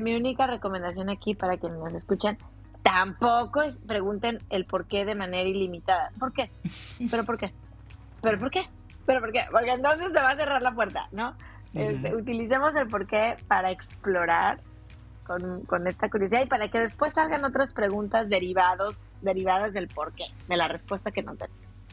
[0.00, 2.36] mi única recomendación aquí para quienes nos escuchan
[2.82, 6.12] Tampoco es, pregunten el por qué de manera ilimitada.
[6.18, 6.50] ¿Por qué?
[7.10, 7.52] ¿Pero por qué?
[8.22, 8.68] ¿Pero por qué?
[9.06, 9.44] ¿Pero por qué?
[9.50, 11.34] Porque entonces te va a cerrar la puerta, ¿no?
[11.74, 14.60] Este, utilicemos el por qué para explorar
[15.66, 20.24] con, esta curiosidad y para que después salgan otras preguntas derivados, derivadas del por qué,
[20.48, 21.50] de la respuesta que nos den.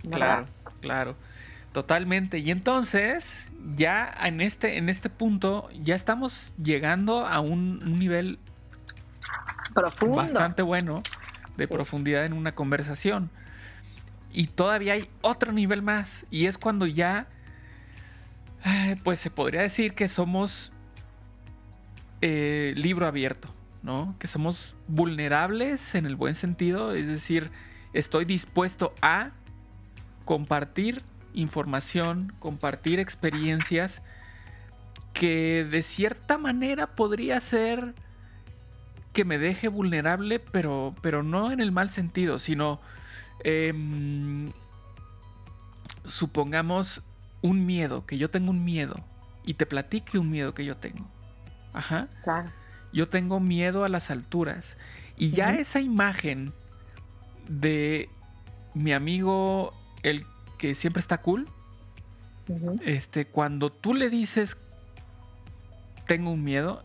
[0.10, 0.46] Claro,
[0.82, 1.16] claro.
[1.72, 2.40] Totalmente.
[2.40, 8.40] Y entonces, ya en este, en este punto, ya estamos llegando a un nivel
[10.16, 11.04] bastante bueno
[11.58, 13.30] de profundidad en una conversación.
[14.34, 16.26] Y todavía hay otro nivel más.
[16.32, 17.28] Y es cuando ya,
[18.66, 20.72] eh, pues se podría decir que somos
[22.22, 23.50] eh, libro abierto,
[23.84, 24.16] ¿no?
[24.20, 26.94] Que somos vulnerables en el buen sentido.
[26.94, 27.52] Es decir,
[27.94, 29.32] estoy dispuesto a
[30.26, 31.04] compartir
[31.34, 34.02] información, compartir experiencias
[35.14, 37.96] que de cierta manera podría ser
[39.14, 42.80] que me deje vulnerable, pero, pero no en el mal sentido, sino
[43.44, 44.52] em,
[46.06, 47.04] supongamos
[47.42, 49.04] un miedo, que yo tengo un miedo
[49.44, 51.10] y te platique un miedo que yo tengo.
[51.74, 52.08] Ajá.
[52.24, 52.50] Claro.
[52.94, 54.78] Yo tengo miedo a las alturas.
[55.18, 56.54] Y ya esa imagen
[57.48, 58.10] de
[58.74, 60.26] mi amigo, el
[60.58, 61.48] que siempre está cool,
[62.86, 64.58] este, cuando tú le dices,
[66.06, 66.84] tengo un miedo,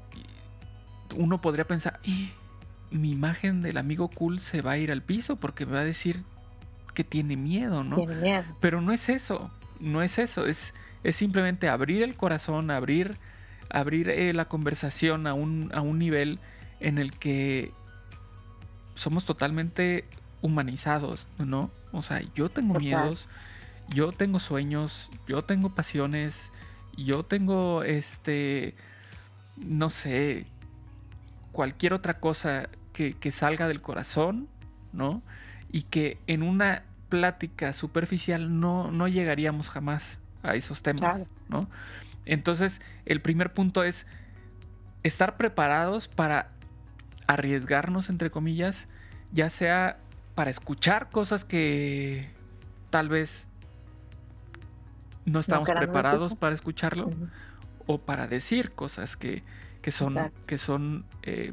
[1.17, 2.01] uno podría pensar,
[2.91, 5.85] mi imagen del amigo cool se va a ir al piso porque me va a
[5.85, 6.25] decir
[6.95, 7.97] que tiene miedo, ¿no?
[7.97, 8.45] Tiene miedo.
[8.61, 13.17] Pero no es eso, no es eso, es, es simplemente abrir el corazón, abrir,
[13.71, 16.39] abrir eh, la conversación a un, a un nivel
[16.81, 17.73] en el que
[18.95, 20.05] somos totalmente
[20.43, 21.71] humanizados, ¿no?
[21.93, 23.29] O sea, yo tengo miedos,
[23.89, 26.51] yo tengo sueños, yo tengo pasiones,
[26.97, 28.75] yo tengo este,
[29.57, 30.47] no sé,
[31.53, 34.49] cualquier otra cosa que, salga del corazón,
[34.93, 35.23] ¿no?
[35.71, 41.69] Y que en una plática superficial no, no llegaríamos jamás a esos temas, ¿no?
[42.25, 44.07] Entonces, el primer punto es
[45.03, 46.51] estar preparados para
[47.27, 48.89] arriesgarnos, entre comillas,
[49.33, 49.99] ya sea
[50.35, 52.31] para escuchar cosas que
[52.91, 53.49] tal vez
[55.25, 57.11] no estamos preparados para escucharlo
[57.87, 59.43] o para decir cosas que,
[59.91, 61.53] son, que son eh,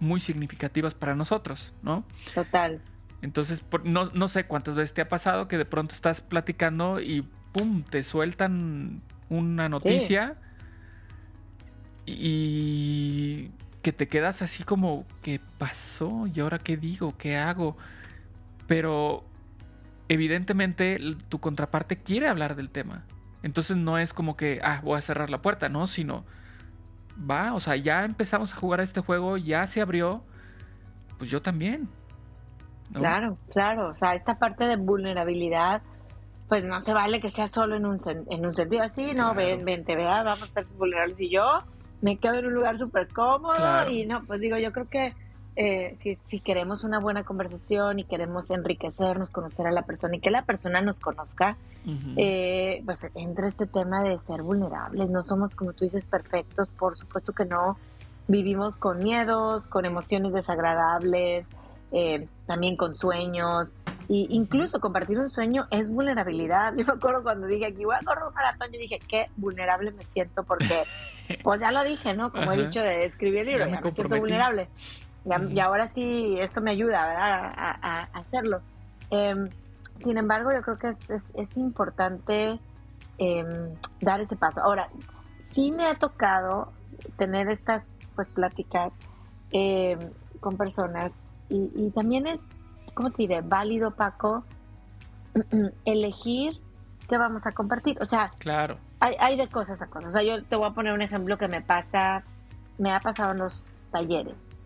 [0.00, 2.04] muy significativas para nosotros, ¿no?
[2.34, 2.80] Total.
[3.22, 7.28] Entonces, no, no, sé cuántas veces te ha pasado que de pronto estás platicando y
[7.52, 7.82] ¡pum!
[7.82, 10.34] te sueltan una noticia
[12.04, 13.50] y
[13.82, 16.26] que te quedas así como, ¿qué pasó?
[16.26, 17.16] ¿Y ahora qué digo?
[17.16, 17.76] ¿Qué hago?
[18.66, 19.24] Pero
[20.08, 23.04] evidentemente tu contraparte quiere hablar del tema.
[23.42, 25.86] Entonces no es como que, ah, voy a cerrar la puerta, ¿no?
[25.86, 26.24] Sino,
[27.18, 30.22] va, o sea, ya empezamos a jugar a este juego, ya se abrió,
[31.16, 31.88] pues yo también.
[32.92, 35.80] Claro, claro, o sea, esta parte de vulnerabilidad,
[36.50, 39.64] pues no se vale que sea solo en un, en un sentido así, no, ven,
[39.64, 41.62] ven, te vea, vamos a ser vulnerables y yo
[42.02, 45.14] me quedo en un lugar súper cómodo y no, pues digo, yo creo que
[45.54, 50.20] eh, si, si, queremos una buena conversación y queremos enriquecernos, conocer a la persona y
[50.20, 51.56] que la persona nos conozca,
[52.16, 55.08] eh, pues entra este tema de ser vulnerables.
[55.08, 57.76] No somos, como tú dices, perfectos, por supuesto que no.
[58.26, 61.50] Vivimos con miedos, con emociones desagradables,
[61.92, 63.74] eh, también con sueños.
[64.10, 66.74] Y incluso compartir un sueño es vulnerabilidad.
[66.76, 69.92] Yo me acuerdo cuando dije aquí voy a correr un maratón, yo dije qué vulnerable
[69.92, 70.82] me siento porque,
[71.44, 72.32] pues ya lo dije, ¿no?
[72.32, 74.68] Como he dicho de escribir el libro, ya me siento vulnerable.
[75.24, 78.62] Y, ahora sí, esto me ayuda A, hacerlo.
[79.10, 79.48] Em,
[79.96, 82.58] sin embargo, yo creo que es, importante
[83.18, 84.60] em, dar ese paso.
[84.60, 84.88] Ahora,
[85.50, 86.72] sí me ha tocado
[87.16, 88.98] tener estas pues, pláticas
[89.52, 89.98] em,
[90.40, 92.46] con personas y, también es,
[93.00, 93.40] ¿cómo te diré?
[93.40, 94.44] Válido, Paco,
[95.86, 96.60] elegir
[97.08, 97.96] qué vamos a compartir.
[98.02, 98.76] O sea, claro.
[99.00, 100.10] hay, hay de cosas a cosas.
[100.10, 102.22] O sea, yo te voy a poner un ejemplo que me pasa,
[102.76, 104.64] me ha pasado en los talleres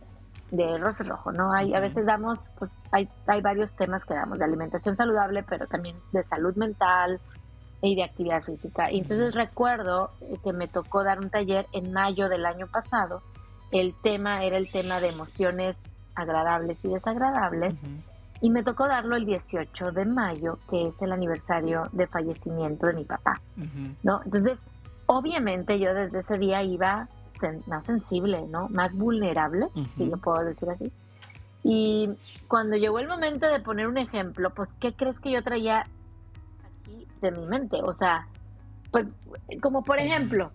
[0.50, 1.52] de Rosa Rojo, ¿no?
[1.52, 5.68] Hay, a veces damos, pues hay, hay varios temas que damos de alimentación saludable, pero
[5.68, 7.20] también de salud mental
[7.82, 8.90] y de actividad física.
[8.90, 10.10] Y entonces recuerdo
[10.42, 13.22] que me tocó dar un taller en mayo del año pasado.
[13.70, 17.78] El tema era el tema de emociones agradables y desagradables.
[18.40, 22.92] Y me tocó darlo el 18 de mayo, que es el aniversario de fallecimiento de
[22.92, 23.40] mi papá,
[24.02, 24.20] ¿no?
[24.24, 24.62] Entonces,
[25.06, 27.08] obviamente yo desde ese día iba
[27.66, 28.68] más sensible, ¿no?
[28.68, 30.92] Más vulnerable, si yo puedo decir así.
[31.62, 32.10] Y
[32.46, 35.86] cuando llegó el momento de poner un ejemplo, pues, ¿qué crees que yo traía
[36.64, 37.80] aquí de mi mente?
[37.82, 38.28] O sea,
[38.90, 39.06] pues,
[39.62, 40.52] como por ejemplo,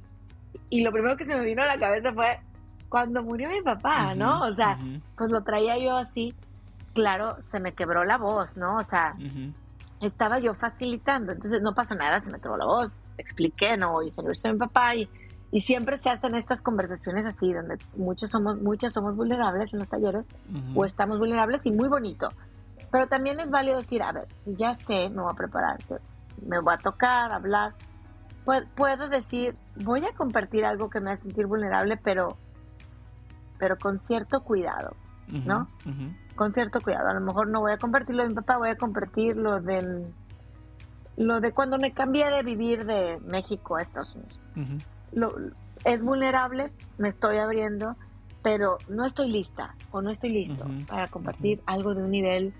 [0.69, 2.39] y lo primero que se me vino a la cabeza fue
[2.89, 4.43] cuando murió mi papá, ¿no?
[4.45, 4.77] O sea,
[5.17, 6.33] pues lo traía yo así,
[6.99, 8.77] claro, se me quebró la voz, ¿no?
[8.77, 9.15] O sea,
[10.01, 14.01] estaba yo facilitando, entonces no pasa nada, se me quebró la voz, expliqué, ¿no?
[14.01, 15.09] Y se aniversario de mi papá y
[15.51, 19.89] y siempre se hacen estas conversaciones así, donde muchos somos, muchas somos vulnerables en los
[19.89, 20.27] talleres
[20.75, 22.29] o estamos vulnerables y muy bonito.
[22.91, 25.79] Pero también es válido decir, a ver, si ya sé, me voy a preparar,
[26.45, 27.73] me voy a tocar, hablar,
[28.75, 32.37] puedo, decir, voy a compartir algo que me hace sentir vulnerable, pero,
[33.57, 34.95] pero con cierto cuidado,
[35.27, 35.67] ¿no?
[36.39, 37.09] Con cierto cuidado.
[37.09, 39.59] A lo mejor no voy a compartir lo de mi papá, voy a compartir lo
[39.59, 40.07] de,
[41.17, 44.39] lo de cuando me cambié de vivir de México a Estados Unidos
[45.11, 45.35] lo,
[45.83, 47.95] es vulnerable, me estoy abriendo,
[48.41, 52.53] pero no estoy lista o no estoy listo para compartir algo de un nivel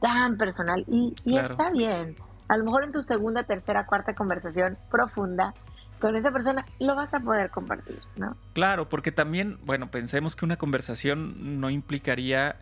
[0.00, 2.16] tan personal y, está bien.
[2.48, 5.52] A lo mejor en tu segunda, tercera, cuarta conversación profunda
[6.00, 8.36] con esa persona lo vas a poder compartir, ¿no?
[8.52, 12.56] Claro, porque también, bueno, pensemos que una conversación no implicaría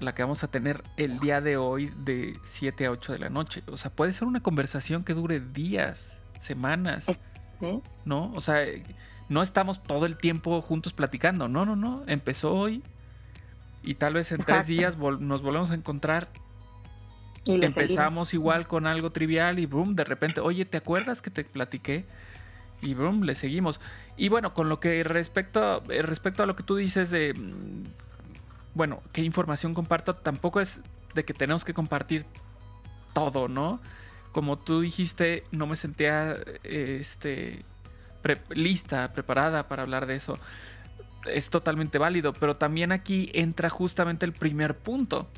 [0.00, 3.30] la que vamos a tener el día de hoy de 7 a 8 de la
[3.30, 3.62] noche.
[3.66, 7.06] O sea, puede ser una conversación que dure días, semanas.
[8.04, 8.32] ¿No?
[8.34, 8.64] O sea,
[9.28, 11.48] no estamos todo el tiempo juntos platicando.
[11.48, 12.02] No, no, no.
[12.06, 12.82] Empezó hoy
[13.82, 16.28] y tal vez en tres días nos volvemos a encontrar.
[17.46, 22.06] Empezamos igual con algo trivial y boom, de repente, oye, ¿te acuerdas que te platiqué?
[22.80, 23.80] Y boom, le seguimos.
[24.16, 27.84] Y bueno, con lo que respecto, eh, respecto a lo que tú dices de, mm,
[28.74, 30.80] bueno, qué información comparto, tampoco es
[31.14, 32.26] de que tenemos que compartir
[33.12, 33.80] todo, ¿no?
[34.34, 37.64] como tú dijiste, no me sentía este,
[38.50, 40.40] lista, preparada para hablar de eso.
[41.24, 45.28] Es totalmente válido, pero también aquí entra justamente el primer punto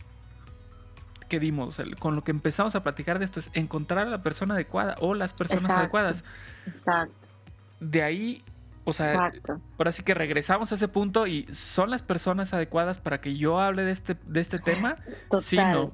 [1.28, 4.55] que dimos, con lo que empezamos a platicar de esto, es encontrar a la persona
[4.55, 6.24] adecuada o las personas adecuadas.
[6.66, 7.28] Exacto.
[7.80, 8.43] De ahí,
[8.87, 9.32] o sea,
[9.78, 13.59] ahora sí que regresamos a ese punto y son las personas adecuadas para que yo
[13.59, 14.97] hable de este, de este tema.
[15.41, 15.93] Sí, no.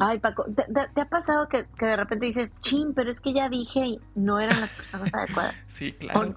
[0.00, 3.80] Ay, Paco, ¿te, ha pasado que, de repente dices, chin, pero es que ya dije
[3.80, 5.54] y no eran las personas adecuadas?
[5.66, 6.34] Sí, claro.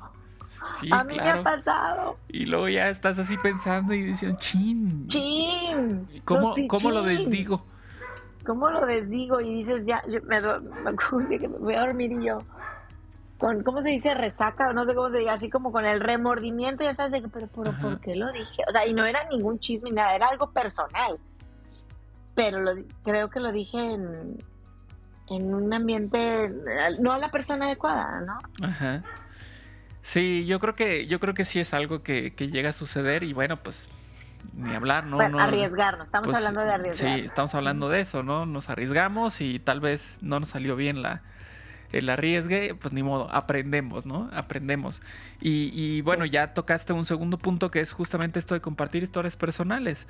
[0.78, 2.18] Sí, a mí me ha pasado.
[2.28, 5.08] Y luego ya estás así pensando y diciendo, chin.
[5.08, 6.22] Chin.
[6.26, 7.64] ¿Cómo, ¿cómo lo desdigo?
[8.46, 9.40] ¿Cómo lo desdigo?
[9.40, 12.44] Y dices, ya, yo me, me, voy a dormir y yo
[13.40, 14.14] con, ¿cómo se dice?
[14.14, 17.30] Resaca, no sé cómo se diga, así como con el remordimiento, ya sabes, de que,
[17.30, 18.64] pero, pero ¿por qué lo dije?
[18.68, 21.18] O sea, y no era ningún chisme, nada, era algo personal.
[22.36, 22.74] Pero lo,
[23.04, 24.44] creo que lo dije en,
[25.30, 26.52] en un ambiente,
[27.00, 28.68] no a la persona adecuada, ¿no?
[28.68, 29.04] Ajá.
[30.02, 33.32] Sí, yo creo que, yo creo que sí es algo que, llega a suceder y
[33.32, 33.90] bueno, pues
[34.54, 35.30] ni hablar, ¿no?
[35.30, 37.20] no arriesgarnos, estamos pues, hablando de arriesgarnos.
[37.20, 38.46] Sí, estamos hablando de eso, ¿no?
[38.46, 41.22] Nos arriesgamos y tal vez no nos salió bien la,
[41.92, 44.30] el arriesgue, pues ni modo, aprendemos, ¿no?
[44.34, 45.02] Aprendemos.
[45.42, 50.08] Y, bueno, ya tocaste un segundo punto que es justamente esto de compartir historias personales,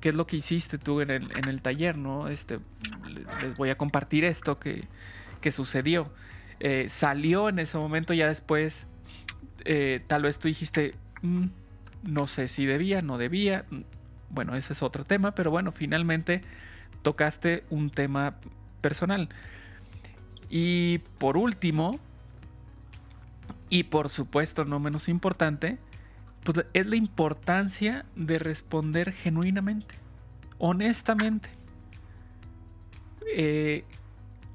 [0.00, 2.28] que es lo que hiciste tú en el, en el taller, ¿no?
[2.28, 2.58] Este,
[3.42, 4.88] les voy a compartir esto que,
[5.50, 6.10] sucedió.
[6.58, 8.86] Eh, salió en ese momento, ya después,
[9.64, 11.46] eh, tal vez tú dijiste, mm,
[12.02, 13.64] no sé si debía, no debía.
[14.30, 16.42] Bueno, ese es otro tema, pero bueno, finalmente
[17.02, 18.36] tocaste un tema
[18.80, 19.28] personal.
[20.50, 22.00] Y por último,
[23.68, 25.78] y por supuesto no menos importante,
[26.42, 29.94] pues es la importancia de responder genuinamente,
[30.58, 31.48] honestamente,
[33.36, 33.84] eh,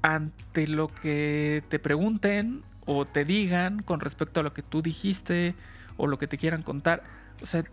[0.02, 5.54] ante lo que te pregunten o te digan con respecto a lo que tú dijiste
[5.96, 7.02] o lo que te quieran contar.
[7.42, 7.64] O sea,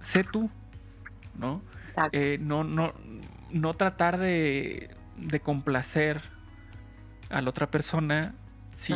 [0.00, 0.50] sé tú,
[1.38, 1.62] ¿no?
[2.12, 2.92] Eh, no, no,
[3.50, 6.20] no tratar de, de complacer
[7.30, 8.34] a la otra persona,
[8.76, 8.94] si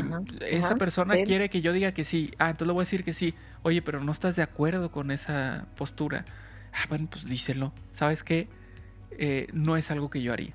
[0.48, 3.12] esa persona quiere que yo diga que sí, ah, entonces le voy a decir que
[3.12, 6.24] sí, oye, pero no estás de acuerdo con esa postura,
[6.72, 8.48] ah, bueno, pues díselo, ¿sabes qué?
[9.12, 10.54] Eh, no es algo que yo haría,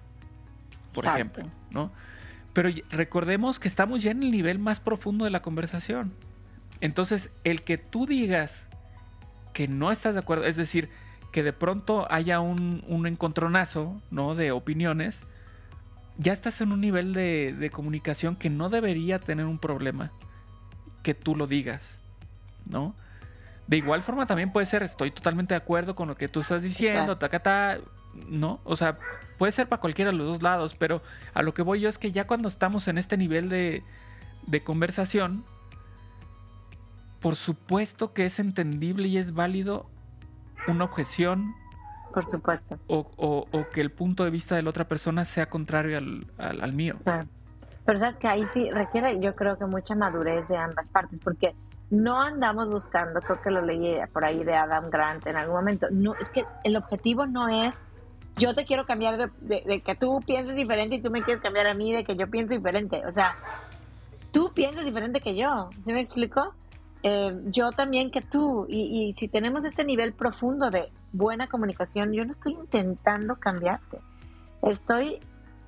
[0.93, 1.91] por ejemplo, ¿no?
[2.53, 6.13] Pero recordemos que estamos ya en el nivel más profundo de la conversación.
[6.81, 8.67] Entonces, el que tú digas
[9.53, 10.89] que no estás de acuerdo, es decir,
[11.31, 14.33] que de pronto haya un, un encontronazo, ¿no?
[14.33, 15.23] De opiniones,
[16.19, 20.11] ya estás en un nivel de, comunicación que no debería tener un problema
[21.01, 21.97] que tú lo digas,
[22.65, 22.93] ¿no?
[23.67, 26.61] De igual forma también puede ser, estoy totalmente de acuerdo con lo que tú estás
[26.61, 27.79] diciendo, tacata,
[28.27, 28.59] ¿no?
[28.65, 28.97] O sea,
[29.37, 31.01] puede ser para cualquiera de los dos lados, pero
[31.33, 33.83] a lo que voy yo es que ya cuando estamos en este nivel de,
[34.45, 35.45] de conversación,
[37.21, 39.89] por supuesto que es entendible y es válido
[40.67, 41.55] una objeción,
[42.13, 42.77] por supuesto.
[42.87, 45.97] O, que el punto de vista de la otra persona sea contrario
[46.37, 46.95] al, mío.
[47.85, 51.55] Pero sabes que ahí sí requiere, yo creo que mucha madurez de ambas partes, porque
[51.89, 55.87] no andamos buscando, creo que lo leí por ahí de Adam Grant en algún momento,
[55.89, 57.81] no, es que el objetivo no es
[58.39, 61.73] yo te quiero cambiar de, que tú pienses diferente y tú me quieres cambiar a
[61.73, 63.05] mí de que yo pienso diferente.
[63.05, 63.35] O sea,
[64.31, 65.69] tú piensas diferente que yo.
[65.79, 66.53] ¿Sí me explico?
[67.01, 72.25] Eh, yo también que tú, y, si tenemos este nivel profundo de buena comunicación, yo
[72.25, 73.99] no estoy intentando cambiarte,
[74.63, 75.19] estoy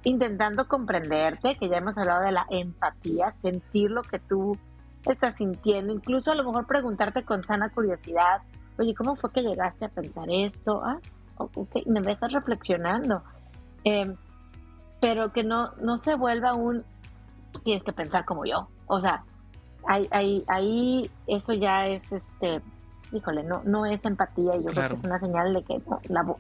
[0.04, 4.58] intentando comprenderte, que ya hemos hablado de la empatía, sentir lo que tú
[5.06, 8.42] estás sintiendo, incluso a lo mejor preguntarte con sana curiosidad,
[8.78, 10.82] oye, ¿cómo fue que llegaste a pensar esto?
[10.84, 11.00] Ah,
[11.38, 13.24] ok, me dejas reflexionando,
[13.86, 14.14] eh,
[15.00, 16.84] pero que no, no se vuelva un,
[17.64, 19.24] tienes que pensar como yo, o sea,
[19.88, 22.62] ahí, ahí, ahí eso ya es, este,
[23.12, 25.82] híjole, no, no es empatía y yo creo que es una señal de que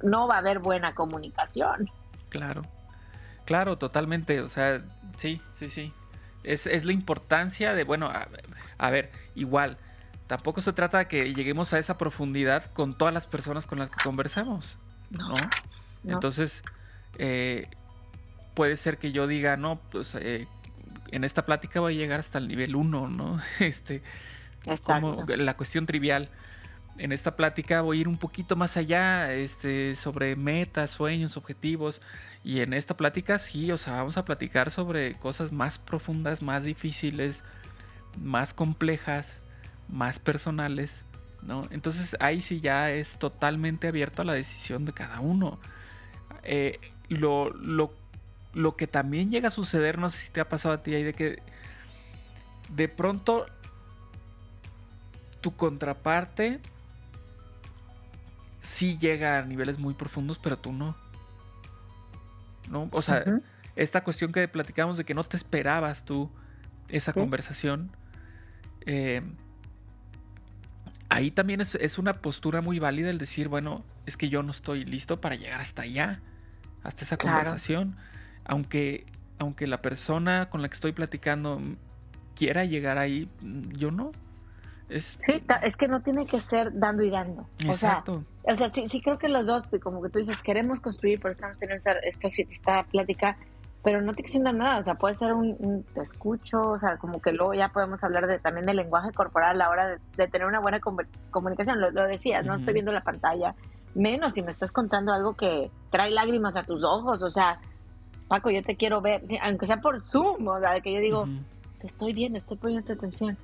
[0.03, 1.89] no, va a haber buena comunicación.
[2.29, 2.63] Claro,
[3.45, 4.81] claro, totalmente, o sea,
[5.17, 5.93] sí, sí, sí.
[6.43, 8.09] Es, es la importancia de, bueno,
[8.77, 9.77] a, ver, igual,
[10.27, 13.89] tampoco se trata de que lleguemos a esa profundidad con todas las personas con las
[13.89, 14.77] que conversamos,
[15.11, 15.33] ¿no?
[16.03, 16.63] Entonces,
[17.19, 17.67] eh,
[18.55, 20.47] puede ser que yo diga, no, pues eh,
[21.11, 23.39] en esta plática voy a llegar hasta el nivel 1, ¿no?
[23.59, 24.01] Este,
[24.83, 26.29] como la cuestión trivial.
[26.97, 32.01] En esta plática voy a ir un poquito más allá, este, sobre metas, sueños, objetivos.
[32.43, 36.63] Y en esta plática sí, o sea, vamos a platicar sobre cosas más profundas, más
[36.63, 37.43] difíciles,
[38.19, 39.41] más complejas,
[39.87, 41.05] más personales,
[41.41, 41.67] ¿no?
[41.71, 45.59] Entonces ahí sí ya es totalmente abierto a la decisión de cada uno.
[46.43, 47.93] Eh, lo, lo
[48.53, 51.03] lo que también llega a suceder, no sé si te ha pasado a ti ahí,
[51.03, 51.41] de que
[52.69, 53.45] de pronto
[55.41, 56.59] tu contraparte
[58.61, 60.95] sí llega a niveles muy profundos, pero tú no.
[62.69, 62.89] ¿No?
[62.91, 63.23] O sea,
[63.75, 66.29] esta cuestión que platicamos de que no te esperabas tú
[66.87, 67.91] esa conversación.
[68.85, 69.21] Eh,
[71.09, 74.85] ahí también es, una postura muy válida el decir, bueno, es que yo no estoy
[74.85, 76.21] listo para llegar hasta allá,
[76.83, 77.97] hasta esa conversación
[78.45, 79.05] aunque,
[79.39, 81.61] aunque la persona con la que estoy platicando
[82.35, 83.29] quiera llegar ahí,
[83.77, 84.11] yo no.
[84.99, 87.47] Sí, es que no tiene que ser dando y dando.
[87.63, 88.25] Exacto.
[88.43, 91.31] O sea, sí, sí creo que los dos, como que tú dices, queremos construir, pero
[91.31, 93.37] estamos teniendo esta, esta, esta plática,
[93.83, 94.79] pero no te exigen nada.
[94.79, 98.27] O sea, puede ser un, te escucho, o sea, como que luego ya podemos hablar
[98.27, 100.79] de también del lenguaje corporal a la hora de, tener una buena
[101.29, 101.79] comunicación.
[101.79, 103.55] Lo, decías, no estoy viendo la pantalla,
[103.95, 107.23] menos si me estás contando algo que trae lágrimas a tus ojos.
[107.23, 107.59] O sea,
[108.31, 111.27] Paco, yo te quiero ver, aunque sea por Zoom, o sea, que yo digo,
[111.79, 113.37] te estoy viendo, estoy poniendo atención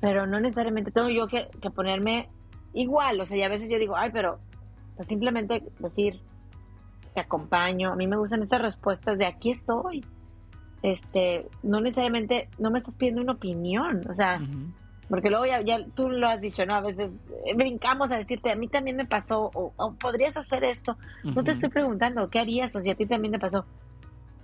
[0.00, 2.28] pero no necesariamente tengo yo que, ponerme
[2.72, 4.38] igual, o sea, y a veces yo digo, ay, pero
[4.96, 6.20] pues simplemente decir,
[7.14, 10.04] te acompaño, a mí me gustan estas respuestas de aquí estoy,
[10.82, 14.40] este, no necesariamente, no me estás pidiendo una opinión, o sea,
[15.08, 16.74] porque luego ya, ya, tú lo has dicho, ¿no?
[16.74, 20.96] A veces eh, brincamos a decirte, a mí también me pasó, o, podrías hacer esto,
[21.24, 22.74] no te estoy preguntando, ¿qué harías?
[22.76, 23.66] O si a ti también te pasó.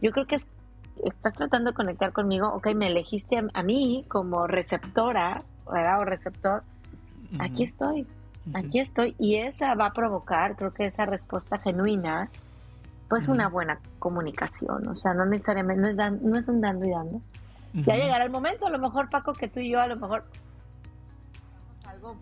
[0.01, 0.47] Yo creo que es
[1.05, 6.01] estás tratando de conectar conmigo, ok, me elegiste a, mí como receptora, ¿verdad?
[6.01, 6.62] O receptor,
[7.38, 8.07] aquí estoy,
[8.55, 9.14] aquí estoy.
[9.18, 12.30] Y esa va a provocar, creo que esa respuesta genuina,
[13.09, 16.90] pues una buena comunicación, o sea, no necesariamente, no es, no es un dando y
[16.90, 17.20] dando.
[17.74, 20.24] Ya llegará el momento, a lo mejor Paco, que tú y yo a lo mejor
[21.84, 22.16] algo,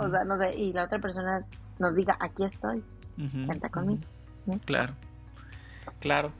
[0.00, 1.44] o sea, no sé, y la otra persona
[1.78, 2.82] nos diga, aquí estoy,
[3.46, 4.00] cuenta conmigo.
[4.64, 4.94] Claro,
[6.00, 6.32] claro.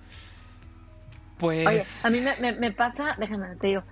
[1.39, 2.05] Pues.
[2.05, 3.83] a mí me, pasa, déjame, te digo,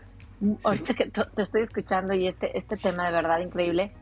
[0.64, 3.92] ahorita que te estoy escuchando y este, este tema de verdad increíble,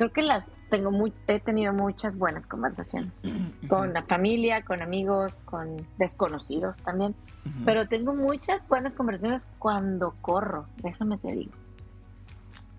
[0.00, 3.20] creo que las tengo muy, he tenido muchas buenas conversaciones
[3.68, 7.14] con la familia, con amigos, con desconocidos también,
[7.64, 11.52] pero tengo muchas buenas conversaciones cuando corro, déjame te digo.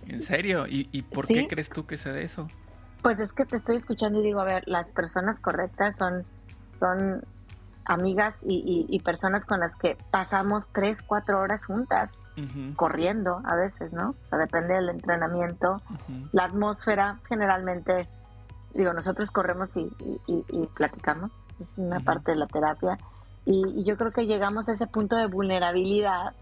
[0.07, 0.65] ¿En serio?
[0.67, 2.47] ¿Y, por qué crees tú que sea de eso?
[3.01, 6.23] Pues es que te estoy escuchando y digo, a ver, las personas correctas son,
[6.77, 7.23] son
[7.85, 12.27] amigas y, personas con las que pasamos tres, cuatro horas juntas,
[12.75, 14.11] corriendo a veces, ¿no?
[14.11, 15.77] O sea, depende del entrenamiento.
[16.31, 18.07] La atmósfera, generalmente,
[18.73, 19.89] digo, nosotros corremos y,
[20.75, 22.97] platicamos, es una parte de la terapia.
[23.45, 26.33] Y, yo creo que llegamos a ese punto de vulnerabilidad,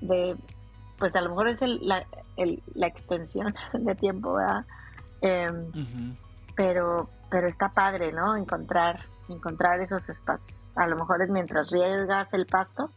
[0.00, 0.36] de,
[0.98, 2.06] pues a lo mejor es la,
[2.74, 4.64] la, extensión de tiempo, ¿verdad?
[5.20, 6.16] Em,
[6.56, 8.36] pero, pero está padre, ¿no?
[8.36, 9.00] Encontrar
[9.30, 10.72] encontrar esos espacios.
[10.76, 12.90] A lo mejor es mientras riegas el pasto,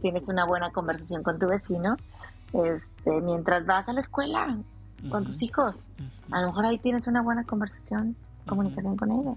[0.00, 1.96] tienes una buena conversación con tu vecino,
[2.52, 4.58] este, mientras vas a la escuela
[5.08, 5.88] con tus hijos,
[6.30, 8.16] a lo mejor ahí tienes una buena conversación,
[8.46, 9.36] comunicación con ellos.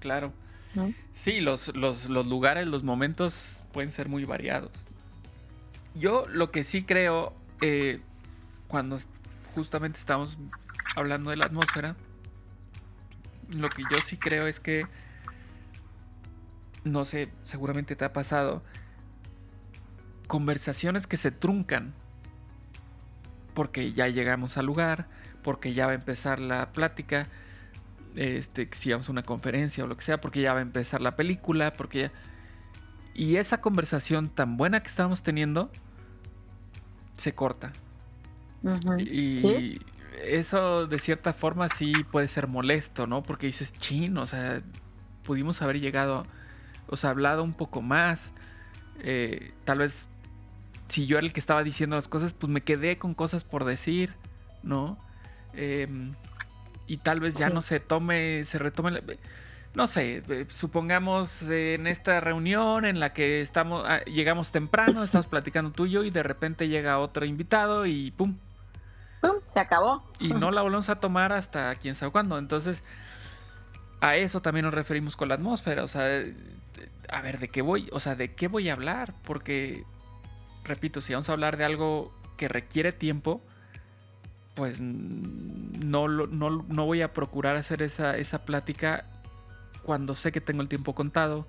[0.00, 0.32] Claro.
[1.14, 4.70] Sí, los, los, los lugares, los momentos pueden ser muy variados.
[5.94, 7.32] Yo lo que sí creo,
[7.62, 8.00] eh,
[8.68, 8.98] cuando
[9.54, 10.36] justamente estamos
[10.94, 11.96] hablando de la atmósfera,
[13.50, 14.86] lo que yo sí creo es que
[16.86, 18.62] no sé, seguramente te ha pasado,
[20.26, 21.94] conversaciones que se truncan
[23.54, 25.08] porque ya llegamos al lugar,
[25.42, 27.28] porque ya va a empezar la plática,
[28.14, 31.00] este, si vamos a una conferencia o lo que sea, porque ya va a empezar
[31.00, 32.12] la película, porque ya...
[33.14, 35.70] Y esa conversación tan buena que estábamos teniendo
[37.16, 37.72] se corta.
[38.98, 39.80] Y
[40.22, 43.22] eso de cierta forma sí puede ser molesto, ¿no?
[43.22, 44.60] Porque dices, chin, o sea,
[45.24, 46.26] pudimos haber llegado
[46.88, 48.32] o sea, hablado un poco más.
[49.00, 50.08] Eh, tal vez
[50.88, 53.64] si yo era el que estaba diciendo las cosas, pues me quedé con cosas por
[53.64, 54.14] decir,
[54.62, 54.98] ¿no?
[55.54, 56.14] Em,
[56.86, 59.02] y tal vez ya no se tome, se retome.
[59.74, 65.26] no sé, eh, supongamos en esta reunión en la que estamos, ah, llegamos temprano, estamos
[65.26, 68.36] platicando tú y yo, y de repente llega otro invitado y ¡pum!
[69.20, 69.40] ¡Pum!
[69.44, 70.04] Se acabó.
[70.20, 72.38] Y no la volvemos a tomar hasta quién sabe cuándo.
[72.38, 72.84] Entonces,
[74.00, 75.82] a eso también nos referimos con la atmósfera.
[75.82, 76.24] O sea,
[77.10, 77.88] a ver, ¿de qué voy?
[77.92, 79.14] O sea, ¿de qué voy a hablar?
[79.24, 79.84] Porque,
[80.64, 83.40] repito, si vamos a hablar de algo que requiere tiempo,
[84.54, 89.04] pues no, no, voy a procurar hacer esa, esa plática
[89.82, 91.46] cuando sé que tengo el tiempo contado,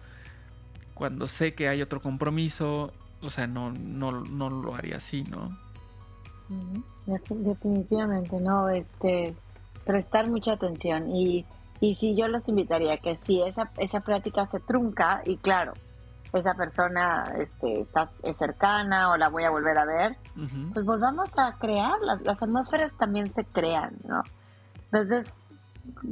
[0.94, 5.58] cuando sé que hay otro compromiso, o sea, no, no, no lo haría así, ¿no?
[7.30, 9.34] Definitivamente, no, este,
[9.86, 11.46] prestar mucha atención y
[11.80, 15.74] y sí, yo los invitaría que si esa, esa práctica se trunca y claro,
[16.34, 20.18] esa persona este, está, es cercana o la voy a volver a ver,
[20.74, 24.24] pues volvamos a crear, las, las atmósferas también se crean, ¿no?
[24.92, 25.36] Entonces,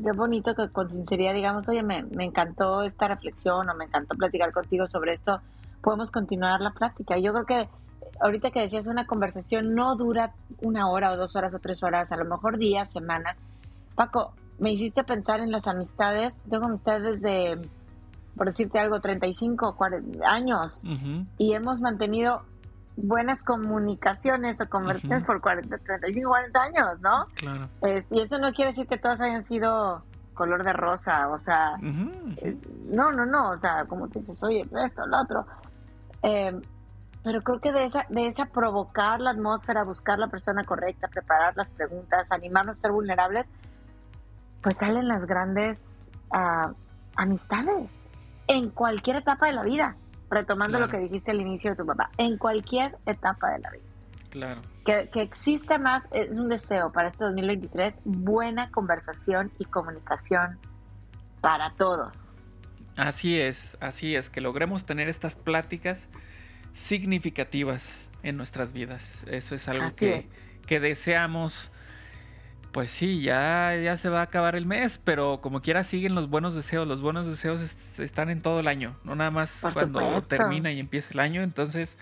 [0.03, 4.15] qué bonito que con sinceridad digamos, oye, me, me encantó esta reflexión o me encantó
[4.15, 5.41] platicar contigo sobre esto,
[5.81, 7.17] podemos continuar la plática.
[7.17, 7.69] Yo creo que
[8.19, 12.11] ahorita que decías una conversación no dura una hora o dos horas o tres horas,
[12.11, 13.37] a lo mejor días, semanas.
[13.95, 16.41] Paco, me hiciste pensar en las amistades.
[16.49, 17.59] Tengo amistades de,
[18.35, 20.81] por decirte algo, 35, 40 años
[21.37, 22.43] y hemos mantenido
[22.97, 27.25] buenas comunicaciones o conversaciones por 40, 35, 40 años, ¿no?
[27.35, 27.69] Claro.
[28.09, 30.03] y eso no quiere decir que todas hayan sido
[30.33, 34.67] color de rosa, o sea, eh, no, no, no, o sea, como tú dices, oye,
[34.83, 35.45] esto, lo otro.
[36.21, 36.59] Eh,
[37.23, 41.57] pero creo que de esa, de esa provocar la atmósfera, buscar la persona correcta, preparar
[41.57, 43.49] las preguntas, animarnos a ser vulnerables,
[44.65, 46.73] pues salen las grandes ah,
[47.15, 48.09] amistades
[48.47, 49.95] en cualquier etapa de la vida,
[50.31, 53.83] retomando lo que dijiste al inicio de tu papá, en cualquier etapa de la vida.
[54.31, 54.61] Claro.
[54.83, 60.57] Que, que exista más, es un deseo para este 2023, buena conversación y comunicación
[61.41, 62.47] para todos.
[62.97, 66.09] Así es, así es, que logremos tener estas pláticas
[66.73, 69.25] significativas en nuestras vidas.
[69.29, 70.25] Eso es algo que,
[70.65, 71.69] que deseamos.
[72.75, 76.29] Pues sí, ya, ya se va a acabar el mes, pero como quiera siguen los
[76.29, 76.85] buenos deseos.
[76.85, 77.61] Los buenos deseos
[78.01, 81.41] están en todo el año, no nada más cuando termina y empieza el año.
[81.41, 81.97] Entonces,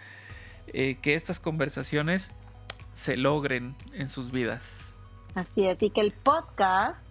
[0.65, 2.31] eh, que estas conversaciones
[2.91, 4.93] se logren en sus vidas.
[5.35, 7.07] Así es, y que el podcast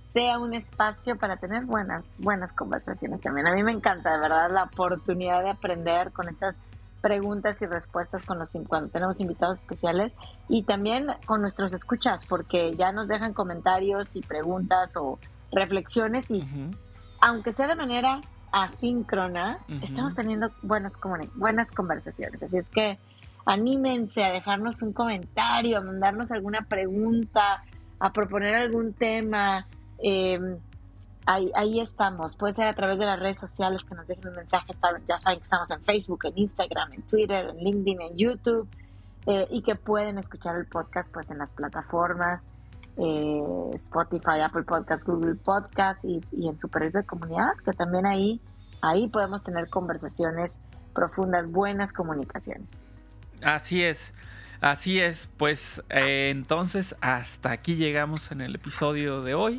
[0.00, 3.46] sea un espacio para tener buenas, buenas conversaciones también.
[3.46, 6.62] A mí me encanta, de verdad, la oportunidad de aprender con estas
[7.06, 10.12] preguntas y respuestas con los cuando tenemos invitados especiales
[10.48, 15.20] y también con nuestros escuchas porque ya nos dejan comentarios y preguntas o
[15.52, 16.44] reflexiones y
[17.20, 20.94] aunque sea de manera asíncrona estamos teniendo buenas
[21.36, 22.42] buenas conversaciones.
[22.42, 22.98] Así es que
[23.44, 27.62] anímense a dejarnos un comentario a mandarnos alguna pregunta
[28.00, 29.68] a proponer algún tema
[30.02, 30.58] eh,
[31.26, 32.36] ahí, estamos.
[32.36, 34.72] Puede ser a través de las redes sociales que nos dejen un mensaje.
[35.06, 38.68] Ya saben que estamos en Facebook, en Instagram, en Twitter, en LinkedIn, en YouTube.
[39.26, 42.46] Eh, y que pueden escuchar el podcast pues en las plataformas
[42.96, 48.40] eh, Spotify, Apple Podcasts, Google Podcasts y, en Super de Comunidad, que también ahí,
[48.80, 50.58] ahí podemos tener conversaciones
[50.94, 52.78] profundas, buenas comunicaciones.
[53.42, 54.14] Así es.
[54.62, 59.58] Así es, pues eh, entonces hasta aquí llegamos en el episodio de hoy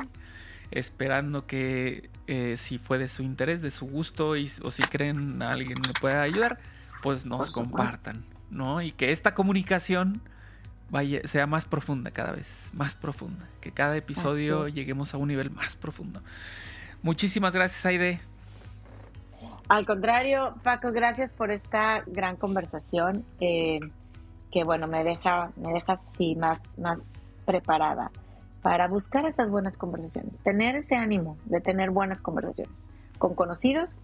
[0.70, 5.40] esperando que eh, si fue de su interés, de su gusto y, o si creen
[5.42, 6.58] a alguien le pueda ayudar,
[7.02, 8.82] pues nos compartan, ¿no?
[8.82, 10.20] Y que esta comunicación
[10.90, 15.50] vaya, sea más profunda cada vez, más profunda, que cada episodio lleguemos a un nivel
[15.50, 16.22] más profundo.
[17.02, 18.20] Muchísimas gracias, Aide.
[19.68, 23.80] Al contrario, Paco, gracias por esta gran conversación eh,
[24.50, 28.10] que bueno, me deja, me deja así más, más preparada
[28.68, 34.02] para buscar esas buenas conversaciones, tener ese ánimo de tener buenas conversaciones con conocidos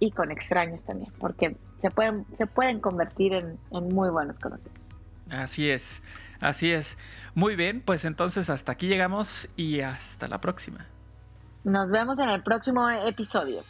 [0.00, 4.88] y con extraños también, porque se pueden, se pueden convertir en, en muy buenos conocidos.
[5.30, 6.02] Así es,
[6.40, 6.98] así es.
[7.36, 10.88] Muy bien, pues entonces hasta aquí llegamos y hasta la próxima.
[11.62, 13.62] Nos vemos en el próximo episodio.